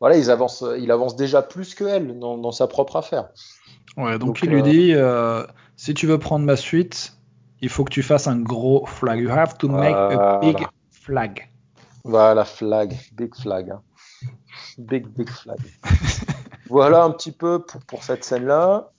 Voilà, 0.00 0.16
ils 0.16 0.30
avancent, 0.32 0.64
il 0.80 0.90
avance 0.90 1.14
déjà 1.14 1.42
plus 1.42 1.76
que 1.76 1.84
elle 1.84 2.18
dans, 2.18 2.36
dans 2.38 2.50
sa 2.50 2.66
propre 2.66 2.96
affaire. 2.96 3.28
Ouais, 3.96 4.18
donc, 4.18 4.20
Donc, 4.20 4.40
il 4.42 4.50
lui 4.50 4.58
euh, 4.58 4.62
dit, 4.62 4.92
euh, 4.94 5.44
si 5.76 5.94
tu 5.94 6.06
veux 6.08 6.18
prendre 6.18 6.44
ma 6.44 6.56
suite, 6.56 7.12
il 7.62 7.68
faut 7.68 7.84
que 7.84 7.92
tu 7.92 8.02
fasses 8.02 8.26
un 8.26 8.38
gros 8.40 8.84
flag. 8.86 9.20
You 9.20 9.30
have 9.30 9.56
to 9.58 9.68
make 9.68 9.94
a 9.94 10.38
big 10.40 10.58
flag. 10.90 11.48
Voilà, 12.04 12.44
flag, 12.44 12.98
big 13.14 13.34
flag. 13.34 13.70
hein. 13.70 13.82
Big, 14.78 15.06
big 15.08 15.30
flag. 15.30 15.58
voilà 16.68 17.04
un 17.04 17.10
petit 17.12 17.32
peu 17.32 17.64
pour, 17.64 17.80
pour 17.82 18.02
cette 18.02 18.24
scène-là. 18.24 18.90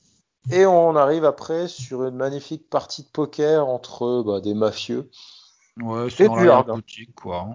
Et 0.51 0.65
on 0.65 0.95
arrive 0.95 1.25
après 1.25 1.67
sur 1.67 2.05
une 2.05 2.15
magnifique 2.15 2.69
partie 2.69 3.03
de 3.03 3.07
poker 3.07 3.67
entre 3.67 4.23
bah, 4.25 4.41
des 4.41 4.53
mafieux. 4.53 5.09
Ouais, 5.81 6.07
Et 6.19 6.29
du 6.29 6.49
hard. 6.49 6.67
boutique, 6.67 7.15
quoi. 7.15 7.47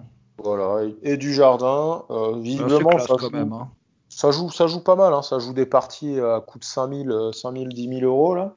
Voilà, 0.43 0.87
et, 1.03 1.17
du 1.17 1.33
jardin. 1.33 2.03
Euh, 2.09 2.37
visiblement, 2.39 2.89
classe, 2.91 3.07
ça, 3.07 3.15
joue, 3.19 3.29
même. 3.29 3.53
hein. 3.53 3.69
ça, 4.09 4.31
joue, 4.31 4.49
ça 4.49 4.67
joue 4.67 4.81
pas 4.83 4.95
mal. 4.95 5.13
Hein. 5.13 5.21
Ça 5.21 5.39
joue 5.39 5.53
des 5.53 5.65
parties 5.65 6.19
à 6.19 6.41
coût 6.41 6.59
de 6.59 6.63
5000, 6.63 7.11
euh, 7.11 7.31
5000 7.31 7.69
10 7.69 7.99
000 7.99 8.01
euros. 8.05 8.35
Là. 8.35 8.55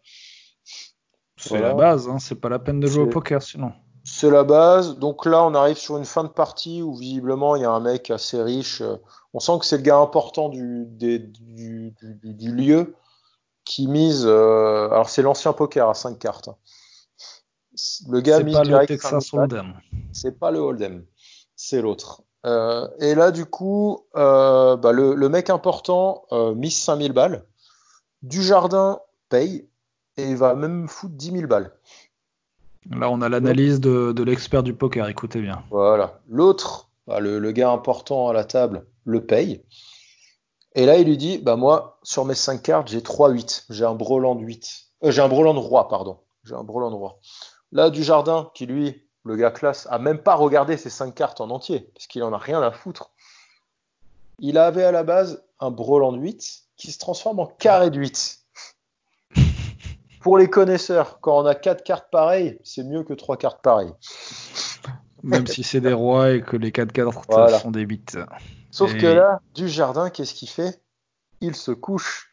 C'est 1.42 1.48
Voilà. 1.50 1.68
la 1.68 1.74
base, 1.74 2.08
hein, 2.08 2.18
c'est 2.20 2.36
pas 2.40 2.48
la 2.48 2.58
peine 2.60 2.78
de 2.80 2.86
jouer 2.86 3.02
au 3.02 3.06
C'est- 3.06 3.12
poker 3.12 3.42
sinon. 3.42 3.72
C'est 4.04 4.30
la 4.30 4.44
base. 4.44 4.96
Donc 4.98 5.26
là, 5.26 5.44
on 5.44 5.54
arrive 5.54 5.76
sur 5.76 5.96
une 5.96 6.04
fin 6.04 6.22
de 6.24 6.28
partie 6.28 6.82
où 6.82 6.94
visiblement, 6.94 7.54
il 7.56 7.62
y 7.62 7.64
a 7.64 7.70
un 7.70 7.80
mec 7.80 8.10
assez 8.10 8.40
riche. 8.42 8.80
euh, 8.80 8.96
On 9.34 9.40
sent 9.40 9.52
que 9.60 9.64
c'est 9.66 9.76
le 9.78 9.82
gars 9.82 9.96
important 9.98 10.48
du, 10.50 10.84
des- 10.86 11.18
du, 11.18 11.94
du- 12.00 12.14
du- 12.16 12.34
du 12.34 12.52
lieu 12.54 12.94
qui 13.64 13.86
mise. 13.88 14.24
euh, 14.26 14.88
Alors, 14.90 15.08
c'est 15.08 15.22
l'ancien 15.22 15.52
poker 15.52 15.88
à 15.88 15.94
5 15.94 16.18
cartes. 16.18 16.48
hein. 16.48 16.56
Le 18.08 18.20
gars 18.20 18.38
C'est 18.38 18.44
mise 18.44 18.54
pas 18.54 18.62
le 18.62 18.68
direct 18.68 18.88
Texas 18.88 19.10
5000 19.26 19.48
balles. 19.48 19.58
Hold'em. 19.60 19.74
C'est 20.12 20.38
pas 20.38 20.50
le 20.50 20.58
Hold'em, 20.58 21.04
c'est 21.56 21.80
l'autre. 21.80 22.22
Euh, 22.44 22.86
et 22.98 23.14
là, 23.14 23.30
du 23.30 23.46
coup, 23.46 24.04
euh, 24.16 24.76
bah, 24.76 24.92
le, 24.92 25.14
le 25.14 25.28
mec 25.28 25.48
important 25.48 26.24
mise 26.54 26.76
5000 26.78 27.12
balles. 27.12 27.44
Du 28.22 28.42
jardin 28.42 29.00
paye 29.30 29.68
et 30.16 30.30
il 30.30 30.36
va 30.36 30.54
même 30.54 30.88
foutre 30.88 31.14
10 31.14 31.32
000 31.32 31.46
balles. 31.46 31.72
Là, 32.90 33.10
on 33.10 33.20
a 33.22 33.28
l'analyse 33.28 33.80
de, 33.80 34.12
de 34.12 34.22
l'expert 34.22 34.62
du 34.62 34.74
poker, 34.74 35.08
écoutez 35.08 35.40
bien. 35.40 35.62
Voilà. 35.70 36.20
L'autre, 36.28 36.90
bah, 37.06 37.20
le, 37.20 37.38
le 37.38 37.52
gars 37.52 37.70
important 37.70 38.28
à 38.28 38.32
la 38.32 38.44
table, 38.44 38.84
le 39.04 39.24
paye. 39.24 39.62
Et 40.74 40.86
là, 40.86 40.96
il 40.96 41.06
lui 41.06 41.16
dit, 41.16 41.38
bah 41.38 41.56
moi, 41.56 41.98
sur 42.02 42.24
mes 42.24 42.34
5 42.34 42.62
cartes, 42.62 42.88
j'ai 42.88 43.00
3-8. 43.00 43.66
J'ai 43.70 43.84
un 43.84 43.94
brelan 43.94 44.34
de 44.34 44.44
8. 44.44 44.86
Euh, 45.04 45.10
j'ai 45.10 45.22
un 45.22 45.28
brelan 45.28 45.54
de 45.54 45.58
roi, 45.58 45.88
pardon. 45.88 46.18
J'ai 46.44 46.54
un 46.54 46.64
brelan 46.64 46.90
de 46.90 46.96
roi. 46.96 47.18
Là, 47.72 47.90
du 47.90 48.02
jardin, 48.02 48.50
qui 48.54 48.66
lui, 48.66 49.02
le 49.24 49.36
gars 49.36 49.50
classe, 49.50 49.86
a 49.90 49.98
même 49.98 50.18
pas 50.18 50.34
regardé 50.34 50.76
ses 50.76 50.90
5 50.90 51.14
cartes 51.14 51.40
en 51.40 51.50
entier, 51.50 51.90
parce 51.94 52.06
qu'il 52.06 52.22
en 52.22 52.32
a 52.32 52.38
rien 52.38 52.62
à 52.62 52.72
foutre. 52.72 53.10
Il 54.38 54.58
avait 54.58 54.84
à 54.84 54.92
la 54.92 55.04
base 55.04 55.44
un 55.60 55.70
brelan 55.70 56.12
de 56.12 56.18
8 56.18 56.62
qui 56.76 56.90
se 56.90 56.98
transforme 56.98 57.38
en 57.38 57.46
carré 57.46 57.90
de 57.90 57.98
8. 57.98 58.41
Pour 60.22 60.38
les 60.38 60.48
connaisseurs, 60.48 61.20
quand 61.20 61.38
on 61.42 61.46
a 61.46 61.54
4 61.54 61.82
cartes 61.84 62.08
pareilles, 62.10 62.58
c'est 62.64 62.84
mieux 62.84 63.02
que 63.02 63.12
3 63.12 63.36
cartes 63.36 63.62
pareilles. 63.62 63.92
Même 65.22 65.46
si 65.46 65.62
c'est 65.62 65.80
des 65.80 65.92
rois 65.92 66.30
et 66.32 66.42
que 66.42 66.56
les 66.56 66.72
4 66.72 66.92
cartes 66.92 67.14
Voilà. 67.28 67.58
sont 67.58 67.70
des 67.70 67.82
8. 67.82 68.18
Sauf 68.70 68.94
Et- 68.94 68.98
que 68.98 69.06
là, 69.06 69.40
du 69.54 69.68
jardin, 69.68 70.10
qu'est-ce 70.10 70.34
qu'il 70.34 70.48
fait? 70.48 70.80
Il 71.40 71.54
se 71.56 71.70
couche. 71.72 72.30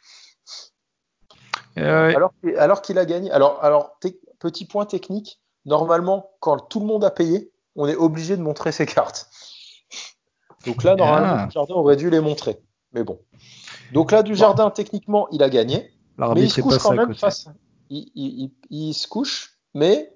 Euh, 1.78 2.14
Alors, 2.16 2.32
qu'il- 2.42 2.56
alors 2.58 2.82
qu'il 2.82 2.98
a 2.98 3.06
gagné. 3.06 3.32
Alors, 3.32 3.64
alors 3.64 3.98
petit 4.40 4.66
point 4.66 4.86
technique. 4.86 5.40
Normalement, 5.66 6.32
quand 6.40 6.58
tout 6.58 6.80
le 6.80 6.86
monde 6.86 7.04
a 7.04 7.12
payé, 7.12 7.52
on 7.76 7.88
est 7.88 7.96
obligé 7.96 8.38
de 8.38 8.42
montrer 8.42 8.72
ses 8.72 8.86
cartes. 8.86 9.30
Donc 10.66 10.84
là, 10.84 10.96
normalement, 10.96 11.36
Ah. 11.40 11.46
du 11.46 11.52
jardin 11.52 11.74
aurait 11.76 11.96
dû 11.96 12.10
les 12.10 12.20
montrer. 12.22 12.60
Mais 12.94 13.04
bon. 13.04 13.20
Donc 13.94 14.12
là, 14.12 14.24
du 14.24 14.36
jardin, 14.36 14.70
techniquement, 14.72 15.28
il 15.32 15.44
a 15.44 15.50
gagné. 15.50 15.92
Mais 16.18 16.42
il 16.44 16.52
se 16.52 16.62
couche 16.62 16.78
quand 16.80 16.92
même 16.94 17.08
côté. 17.08 17.20
face. 17.20 17.48
Il, 17.90 18.10
il- 18.16 18.44
il- 18.70 18.88
il 18.90 18.94
se 18.94 19.08
couche, 19.08 19.58
mais 19.74 20.12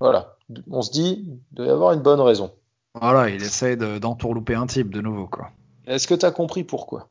voilà. 0.00 0.36
On 0.70 0.82
se 0.82 0.90
dit, 0.90 1.24
il 1.26 1.38
doit 1.56 1.66
y 1.66 1.70
avoir 1.70 1.92
une 1.92 2.00
bonne 2.02 2.20
raison. 2.20 2.52
Voilà, 2.94 3.28
il 3.30 3.42
essaye 3.42 3.76
de- 3.76 3.98
d'entourlouper 3.98 4.54
un 4.54 4.66
type 4.66 4.92
de 4.92 5.00
nouveau, 5.00 5.26
quoi. 5.26 5.50
Est-ce 5.86 6.06
que 6.06 6.14
tu 6.14 6.24
as 6.26 6.30
compris 6.30 6.64
pourquoi? 6.64 7.08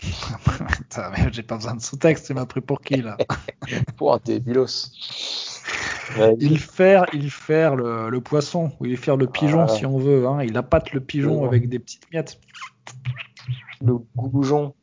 J'ai 1.32 1.42
pas 1.42 1.56
besoin 1.56 1.74
de 1.74 1.80
sous-texte, 1.82 2.26
tu 2.26 2.34
m'as 2.34 2.46
pris 2.46 2.60
pour 2.60 2.80
qui, 2.80 2.96
là? 3.02 3.16
Pour 3.96 4.14
un 4.14 4.20
débilos. 4.24 4.90
Ouais, 6.18 6.36
Il 6.38 6.58
faire, 6.58 7.06
il 7.12 7.30
faire 7.30 7.74
le, 7.76 8.10
le 8.10 8.20
poisson, 8.20 8.72
ou 8.80 8.86
il 8.86 8.96
faire 8.96 9.16
le 9.16 9.26
pigeon, 9.26 9.62
Ah. 9.62 9.68
si 9.68 9.86
on 9.86 9.98
veut. 9.98 10.26
Hein. 10.26 10.42
Il 10.42 10.56
appâte 10.56 10.92
le 10.92 11.00
pigeon 11.00 11.44
avec 11.46 11.68
des 11.68 11.78
petites 11.78 12.10
miettes. 12.12 12.38
Le 13.80 13.94
goujon. 14.16 14.74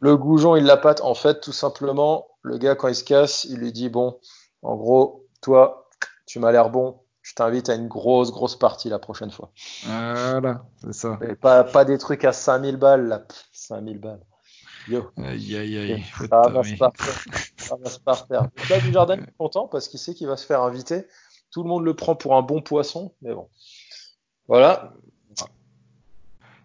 Le 0.00 0.16
goujon, 0.16 0.56
il 0.56 0.64
la 0.64 0.76
pâte. 0.76 1.00
En 1.02 1.14
fait, 1.14 1.40
tout 1.40 1.52
simplement, 1.52 2.26
le 2.44 2.58
gars, 2.58 2.76
quand 2.76 2.88
il 2.88 2.94
se 2.94 3.02
casse, 3.04 3.44
il 3.44 3.58
lui 3.58 3.72
dit 3.72 3.88
Bon, 3.88 4.20
en 4.62 4.76
gros, 4.76 5.26
toi, 5.42 5.88
tu 6.26 6.38
m'as 6.38 6.52
l'air 6.52 6.70
bon. 6.70 7.00
Je 7.22 7.34
t'invite 7.34 7.70
à 7.70 7.74
une 7.74 7.88
grosse, 7.88 8.30
grosse 8.30 8.54
partie 8.56 8.90
la 8.90 8.98
prochaine 8.98 9.30
fois. 9.30 9.50
Voilà, 9.84 10.62
c'est 10.76 10.92
ça. 10.92 11.18
Et 11.26 11.34
pas, 11.34 11.64
pas 11.64 11.86
des 11.86 11.96
trucs 11.96 12.22
à 12.24 12.34
5000 12.34 12.76
balles, 12.76 13.08
là. 13.08 13.20
Pff, 13.20 13.48
5000 13.52 13.98
balles. 13.98 14.20
Yo, 14.88 15.10
Aïe, 15.16 15.56
aïe, 15.56 15.78
aïe. 15.78 16.04
terre. 16.92 17.14
Ramasse 17.70 17.98
par 17.98 18.26
terre. 18.26 18.42
Donc 18.42 18.68
là, 18.68 18.78
du 18.80 18.92
jardin, 18.92 19.14
est 19.16 19.36
content 19.38 19.66
parce 19.68 19.88
qu'il 19.88 19.98
sait 19.98 20.12
qu'il 20.14 20.26
va 20.26 20.36
se 20.36 20.44
faire 20.44 20.60
inviter. 20.60 21.06
Tout 21.50 21.62
le 21.62 21.68
monde 21.70 21.84
le 21.84 21.94
prend 21.96 22.14
pour 22.14 22.36
un 22.36 22.42
bon 22.42 22.60
poisson, 22.60 23.14
mais 23.22 23.32
bon. 23.32 23.48
Voilà. 24.46 24.92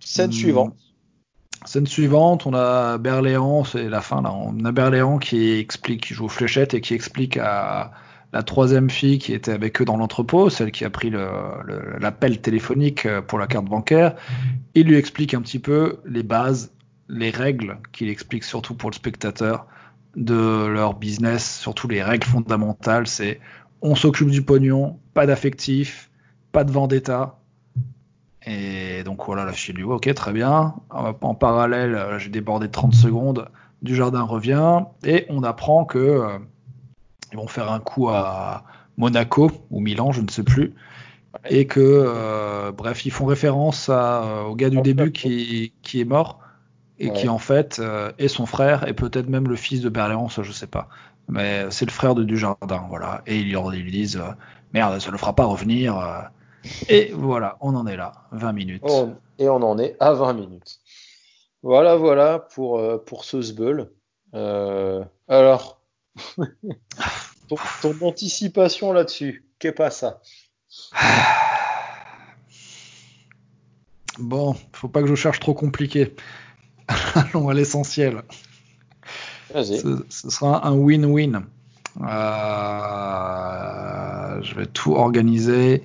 Scène 0.02 0.30
Hmm. 0.30 0.34
suivante. 0.34 0.76
Scène 1.70 1.86
suivante, 1.86 2.48
on 2.48 2.56
a 2.56 2.98
Berléand, 2.98 3.64
c'est 3.64 3.90
la 3.90 4.02
fin 4.02 4.24
là. 4.24 4.34
On 4.34 4.66
a 4.66 4.72
Berléand 4.72 5.20
qui 5.20 5.52
explique, 5.52 6.02
qui 6.02 6.16
joue 6.16 6.26
aux 6.26 6.28
fléchettes 6.28 6.74
et 6.74 6.82
qui 6.82 6.96
explique 6.96 7.38
à 7.38 7.92
la 8.34 8.42
troisième 8.42 8.90
fille 8.90 9.20
qui 9.20 9.34
était 9.34 9.52
avec 9.52 9.80
eux 9.80 9.86
dans 9.86 9.96
l'entrepôt, 9.96 10.50
celle 10.50 10.72
qui 10.72 10.84
a 10.84 10.90
pris 10.90 11.12
l'appel 11.12 12.42
téléphonique 12.42 13.06
euh, 13.06 13.22
pour 13.22 13.38
la 13.38 13.46
carte 13.46 13.66
bancaire. 13.66 14.16
Il 14.74 14.88
lui 14.88 14.98
explique 14.98 15.36
un 15.36 15.42
petit 15.42 15.60
peu 15.60 15.98
les 16.06 16.24
bases, 16.24 16.72
les 17.08 17.30
règles 17.30 17.78
qu'il 17.92 18.10
explique 18.10 18.46
surtout 18.46 18.74
pour 18.74 18.90
le 18.90 18.96
spectateur 18.96 19.68
de 20.16 20.66
leur 20.66 20.96
business, 20.96 21.60
surtout 21.60 21.88
les 21.88 22.02
règles 22.02 22.26
fondamentales. 22.26 23.06
C'est 23.06 23.40
on 23.84 23.94
s'occupe 23.94 24.32
du 24.32 24.42
pognon, 24.42 25.00
pas 25.14 25.28
d'affectif, 25.28 26.10
pas 26.52 26.64
de 26.64 26.72
vendetta. 26.72 27.39
Et 28.46 29.04
donc 29.04 29.26
voilà, 29.26 29.46
là, 29.46 29.52
je 29.54 29.72
lui 29.72 29.74
dis, 29.74 29.84
ok, 29.84 30.14
très 30.14 30.32
bien. 30.32 30.76
En 30.90 31.36
parallèle, 31.36 31.96
euh, 31.96 32.20
j'ai 32.20 32.30
débordé 32.30 32.68
de 32.68 32.72
30 32.72 32.94
secondes. 32.94 33.50
Du 33.82 33.96
jardin 33.96 34.24
revient 34.24 34.82
et 35.06 35.26
on 35.30 35.42
apprend 35.44 35.86
que 35.86 35.98
euh, 35.98 36.38
ils 37.32 37.38
vont 37.38 37.48
faire 37.48 37.72
un 37.72 37.80
coup 37.80 38.10
à 38.10 38.66
Monaco 38.98 39.52
ou 39.72 39.80
Milan, 39.80 40.12
je 40.12 40.22
ne 40.22 40.30
sais 40.30 40.44
plus. 40.44 40.74
Et 41.50 41.66
que, 41.66 41.80
euh, 41.80 42.72
bref, 42.74 43.06
ils 43.06 43.12
font 43.12 43.26
référence 43.26 43.88
à, 43.90 44.44
au 44.50 44.56
gars 44.56 44.70
du 44.70 44.82
début 44.82 45.12
qui, 45.12 45.72
qui 45.82 46.02
est 46.02 46.06
mort 46.06 46.40
et 47.02 47.14
qui 47.14 47.30
en 47.30 47.38
fait 47.38 47.80
euh, 47.80 48.12
est 48.18 48.28
son 48.28 48.46
frère 48.46 48.86
et 48.86 48.94
peut-être 48.94 49.30
même 49.30 49.48
le 49.48 49.56
fils 49.56 49.80
de 49.80 49.88
Berléand, 49.88 50.28
ça 50.28 50.44
je 50.44 50.52
sais 50.52 50.68
pas. 50.68 50.90
Mais 51.30 51.68
c'est 51.70 51.86
le 51.86 51.92
frère 51.92 52.14
de 52.16 52.26
Dujardin, 52.26 52.86
voilà. 52.90 53.22
Et 53.26 53.40
ils 53.40 53.56
lui, 53.56 53.92
disent 53.92 54.22
merde, 54.74 55.00
ça 55.00 55.12
le 55.12 55.18
fera 55.18 55.34
pas 55.34 55.46
revenir. 55.46 55.96
Et 56.90 57.12
voilà, 57.14 57.58
on 57.62 57.76
en 57.76 57.88
est 57.88 57.96
là, 57.98 58.14
20 58.32 58.52
minutes. 58.54 58.84
On- 58.86 59.16
et 59.38 59.48
on 59.50 59.62
en 59.64 59.78
est 59.80 59.96
à 60.00 60.14
20 60.14 60.34
minutes. 60.34 60.80
Voilà, 61.64 61.96
voilà 61.96 62.40
pour, 62.40 62.80
euh, 62.80 62.98
pour 62.98 63.24
ce 63.24 63.42
Sbeul. 63.42 63.92
Euh, 64.34 65.04
alors, 65.28 65.82
ton, 67.48 67.56
ton 67.82 67.96
anticipation 68.02 68.92
là-dessus, 68.94 69.46
qu'est 69.60 69.72
pas 69.72 69.92
ça? 69.92 70.22
Bon, 74.20 74.54
faut 74.74 74.90
pas 74.90 75.02
que 75.02 75.08
je 75.08 75.16
cherche 75.16 75.40
trop 75.40 75.54
compliqué. 75.54 76.14
Allons 77.16 77.48
à 77.48 77.54
l'essentiel. 77.54 78.24
Ce 79.56 80.30
sera 80.30 80.68
un 80.68 80.76
win-win. 80.76 81.44
Euh, 82.02 82.06
je 84.44 84.56
vais 84.56 84.66
tout 84.66 84.94
organiser. 84.96 85.84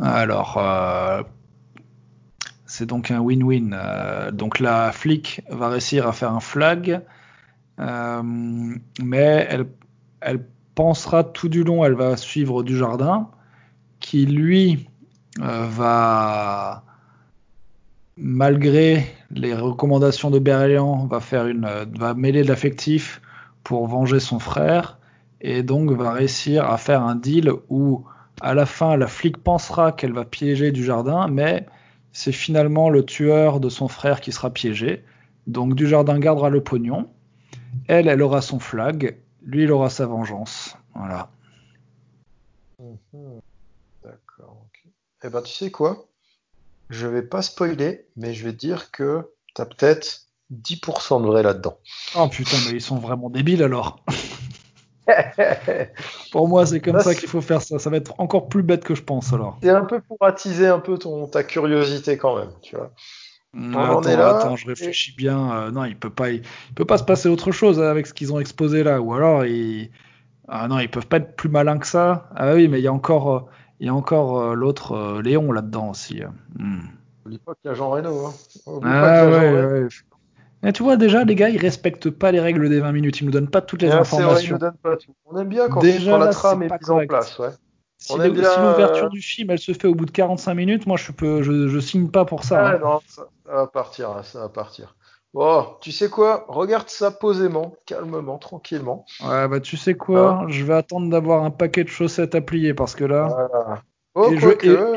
Alors, 0.00 0.56
euh, 0.56 1.22
c'est 2.64 2.86
donc 2.86 3.10
un 3.10 3.20
win-win. 3.20 3.72
Euh, 3.74 4.30
donc 4.30 4.58
la 4.58 4.92
flic 4.92 5.42
va 5.50 5.68
réussir 5.68 6.06
à 6.06 6.12
faire 6.12 6.32
un 6.32 6.40
flag, 6.40 7.02
euh, 7.78 8.22
mais 9.02 9.48
elle, 10.20 10.46
pensera 10.74 11.24
tout 11.24 11.48
du 11.50 11.62
long, 11.62 11.84
elle 11.84 11.94
va 11.94 12.16
suivre 12.16 12.62
du 12.62 12.76
jardin, 12.76 13.28
qui 13.98 14.24
lui 14.24 14.88
va, 15.38 16.84
malgré 18.16 19.04
les 19.30 19.52
recommandations 19.54 20.30
de 20.30 20.38
Berlian, 20.38 21.06
va 21.06 21.20
faire 21.20 21.46
une, 21.46 21.68
va 21.98 22.14
mêler 22.14 22.42
de 22.42 22.48
l'affectif 22.48 23.20
pour 23.62 23.86
venger 23.88 24.20
son 24.20 24.38
frère, 24.38 24.98
et 25.42 25.62
donc 25.62 25.90
va 25.90 26.12
réussir 26.12 26.70
à 26.70 26.78
faire 26.78 27.02
un 27.02 27.16
deal 27.16 27.52
où 27.68 28.06
à 28.40 28.54
la 28.54 28.66
fin 28.66 28.96
la 28.96 29.06
flic 29.06 29.38
pensera 29.38 29.92
qu'elle 29.92 30.12
va 30.12 30.24
piéger 30.24 30.72
du 30.72 30.84
jardin, 30.84 31.28
mais 31.28 31.66
c'est 32.12 32.32
finalement 32.32 32.90
le 32.90 33.04
tueur 33.04 33.60
de 33.60 33.68
son 33.68 33.88
frère 33.88 34.20
qui 34.20 34.32
sera 34.32 34.50
piégé. 34.50 35.04
Donc 35.46 35.74
Dujardin 35.74 36.18
gardera 36.18 36.50
le 36.50 36.62
pognon. 36.62 37.08
Elle, 37.86 38.08
elle 38.08 38.22
aura 38.22 38.40
son 38.40 38.58
flag. 38.58 39.18
Lui, 39.42 39.64
il 39.64 39.72
aura 39.72 39.90
sa 39.90 40.06
vengeance. 40.06 40.76
Voilà. 40.94 41.30
Mhm. 42.78 43.40
D'accord. 44.02 44.64
ok. 44.66 44.90
Eh 45.24 45.28
ben, 45.28 45.42
tu 45.42 45.52
sais 45.52 45.70
quoi? 45.70 46.06
Je 46.88 47.06
vais 47.06 47.22
pas 47.22 47.42
spoiler, 47.42 48.06
mais 48.16 48.34
je 48.34 48.44
vais 48.44 48.52
dire 48.52 48.90
que 48.90 49.30
t'as 49.54 49.66
peut-être 49.66 50.26
10% 50.52 51.22
de 51.22 51.26
vrai 51.26 51.42
là-dedans. 51.42 51.78
Oh 52.16 52.28
putain, 52.28 52.56
mais 52.66 52.72
ils 52.72 52.80
sont 52.80 52.98
vraiment 52.98 53.30
débiles 53.30 53.62
alors. 53.62 54.04
pour 56.32 56.48
moi, 56.48 56.66
c'est 56.66 56.80
comme 56.80 57.00
ça 57.00 57.14
qu'il 57.14 57.28
faut 57.28 57.40
faire 57.40 57.62
ça. 57.62 57.78
Ça 57.78 57.90
va 57.90 57.96
être 57.96 58.14
encore 58.18 58.48
plus 58.48 58.62
bête 58.62 58.84
que 58.84 58.94
je 58.94 59.02
pense 59.02 59.32
alors. 59.32 59.58
C'est 59.62 59.70
un 59.70 59.84
peu 59.84 60.00
pour 60.00 60.18
attiser 60.20 60.66
un 60.66 60.78
peu 60.78 60.98
ton 60.98 61.26
ta 61.26 61.42
curiosité 61.42 62.16
quand 62.16 62.36
même, 62.36 62.50
tu 62.62 62.76
vois. 62.76 62.92
attends, 63.54 64.02
est 64.02 64.16
là, 64.16 64.36
attends, 64.36 64.56
je 64.56 64.66
réfléchis 64.66 65.14
bien. 65.16 65.52
Euh, 65.52 65.70
non, 65.70 65.84
il 65.84 65.96
peut 65.96 66.10
pas, 66.10 66.30
il, 66.30 66.42
peut 66.74 66.84
pas 66.84 66.98
se 66.98 67.04
passer 67.04 67.28
autre 67.28 67.52
chose 67.52 67.80
avec 67.80 68.06
ce 68.06 68.14
qu'ils 68.14 68.32
ont 68.32 68.40
exposé 68.40 68.82
là, 68.82 69.00
ou 69.00 69.14
alors 69.14 69.44
ils, 69.44 69.90
ah 70.48 70.68
non, 70.68 70.78
ils 70.78 70.90
peuvent 70.90 71.06
pas 71.06 71.18
être 71.18 71.36
plus 71.36 71.48
malins 71.48 71.78
que 71.78 71.86
ça. 71.86 72.28
Ah 72.36 72.54
oui, 72.54 72.68
mais 72.68 72.80
il 72.80 72.84
y 72.84 72.88
a 72.88 72.92
encore, 72.92 73.34
euh, 73.34 73.40
il 73.80 73.86
y 73.86 73.88
a 73.90 73.94
encore 73.94 74.40
euh, 74.40 74.54
l'autre 74.54 75.20
Léon 75.22 75.52
là-dedans 75.52 75.90
aussi. 75.90 76.22
Hmm. 76.58 76.80
N'oublie 77.24 77.38
pas 77.38 77.54
qu'il 77.54 77.68
y 77.68 77.72
a 77.72 77.74
Jean 77.74 77.90
Reno. 77.90 78.26
Hein. 78.26 78.32
Ah 78.84 79.26
ouais, 79.26 79.52
ouais. 79.52 79.88
Mais 80.62 80.72
tu 80.72 80.82
vois, 80.82 80.96
déjà, 80.96 81.24
les 81.24 81.34
gars, 81.34 81.48
ils 81.48 81.58
respectent 81.58 82.10
pas 82.10 82.32
les 82.32 82.40
règles 82.40 82.68
des 82.68 82.80
20 82.80 82.92
minutes. 82.92 83.20
Ils 83.20 83.24
nous 83.24 83.30
donnent 83.30 83.50
pas 83.50 83.62
toutes 83.62 83.82
les 83.82 83.90
informations. 83.90 84.58
Vrai, 84.58 84.70
nous 84.72 84.78
pas 84.82 84.96
tout. 84.96 85.12
On 85.24 85.38
aime 85.38 85.48
bien 85.48 85.68
quand, 85.68 85.80
déjà, 85.80 86.18
la 86.18 86.28
trame 86.28 86.62
est, 86.62 86.70
mise 86.70 86.90
en 86.90 87.06
place. 87.06 87.38
Ouais. 87.38 87.50
Si 87.96 88.16
l'ouverture 88.16 89.10
du 89.10 89.20
film, 89.20 89.50
elle 89.50 89.58
se 89.58 89.72
fait 89.72 89.86
au 89.86 89.94
bout 89.94 90.06
de 90.06 90.10
45 90.10 90.54
minutes, 90.54 90.86
moi, 90.86 90.96
je 90.96 91.12
peux, 91.12 91.42
je, 91.42 91.68
je 91.68 91.78
signe 91.78 92.08
pas 92.08 92.24
pour 92.24 92.44
ça. 92.44 92.68
Ah, 92.68 92.78
non, 92.78 93.00
ça, 93.06 93.26
va 93.44 93.66
partir, 93.66 94.24
ça 94.24 94.40
va 94.40 94.48
partir. 94.48 94.96
Bon, 95.32 95.66
tu 95.80 95.92
sais 95.92 96.08
quoi? 96.08 96.44
Regarde 96.48 96.88
ça 96.88 97.10
posément, 97.10 97.76
calmement, 97.86 98.38
tranquillement. 98.38 99.04
Ouais, 99.22 99.46
bah 99.46 99.60
tu 99.60 99.76
sais 99.76 99.94
quoi? 99.94 100.30
Hein? 100.30 100.48
Je 100.48 100.64
vais 100.64 100.74
attendre 100.74 101.08
d'avoir 101.08 101.44
un 101.44 101.50
paquet 101.50 101.84
de 101.84 101.88
chaussettes 101.88 102.34
à 102.34 102.40
plier 102.40 102.74
parce 102.74 102.96
que 102.96 103.04
là. 103.04 103.28
Voilà. 103.28 103.82
Oh, 104.14 104.32
et, 104.32 104.38
je, 104.38 104.48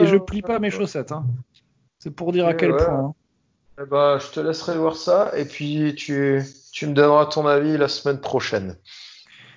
et, 0.02 0.08
je, 0.08 0.18
plie 0.18 0.42
pas 0.42 0.58
mes 0.58 0.72
chaussettes. 0.72 1.12
Hein. 1.12 1.26
C'est 2.00 2.10
pour 2.10 2.32
dire 2.32 2.48
à 2.48 2.56
quel 2.56 2.76
point. 2.76 2.88
Hein. 2.88 3.14
Eh 3.82 3.86
ben, 3.86 4.20
je 4.20 4.28
te 4.28 4.40
laisserai 4.40 4.78
voir 4.78 4.96
ça 4.96 5.32
et 5.36 5.46
puis 5.46 5.96
tu, 5.96 6.44
tu 6.72 6.88
me 6.88 6.94
donneras 6.94 7.26
ton 7.26 7.48
avis 7.48 7.78
la 7.78 7.88
semaine 7.88 8.20
prochaine. 8.20 8.78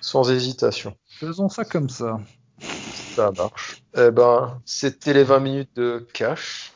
Sans 0.01 0.31
hésitation. 0.31 0.95
Faisons 1.07 1.49
ça 1.49 1.65
comme 1.65 1.89
ça. 1.89 2.19
Ça 2.59 3.31
marche. 3.31 3.83
Eh 3.95 4.11
ben, 4.11 4.59
c'était 4.65 5.13
les 5.13 5.23
20 5.23 5.39
minutes 5.39 5.75
de 5.75 6.07
cash. 6.13 6.71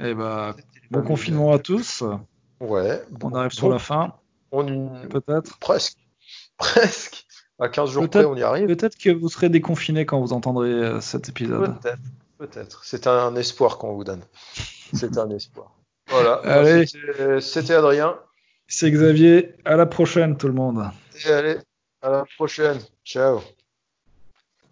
Eh 0.00 0.14
ben, 0.14 0.54
bon 0.90 1.02
confinement 1.02 1.52
à 1.52 1.58
tous. 1.58 2.02
Ouais. 2.60 3.02
On 3.22 3.32
arrive 3.34 3.52
sur 3.52 3.68
la 3.68 3.78
fin. 3.78 4.14
On 4.50 4.88
Peut-être. 5.08 5.58
Presque. 5.58 5.98
Presque. 6.58 7.26
À 7.60 7.68
15 7.68 7.90
jours 7.90 8.08
près, 8.08 8.24
on 8.24 8.34
y 8.36 8.42
arrive. 8.42 8.66
Peut-être 8.66 8.96
que 8.96 9.10
vous 9.10 9.28
serez 9.28 9.48
déconfiné 9.48 10.06
quand 10.06 10.20
vous 10.20 10.32
entendrez 10.32 10.70
euh, 10.70 11.00
cet 11.00 11.28
épisode. 11.28 11.80
Peut-être. 11.80 12.02
Peut-être. 12.38 12.84
C'est 12.84 13.06
un 13.06 13.36
espoir 13.36 13.78
qu'on 13.78 13.94
vous 13.94 14.02
donne. 14.02 14.22
C'est 14.92 15.18
un 15.18 15.30
espoir. 15.30 15.72
Voilà. 16.08 16.34
Allez. 16.44 16.86
C'était 17.40 17.74
Adrien. 17.74 18.18
C'est 18.66 18.90
Xavier. 18.90 19.54
À 19.64 19.76
la 19.76 19.86
prochaine, 19.86 20.36
tout 20.36 20.48
le 20.48 20.54
monde. 20.54 20.90
Et 21.26 21.30
allez, 21.30 21.56
à 22.02 22.10
la 22.10 22.24
prochaine. 22.36 22.78
Ciao. 23.04 23.40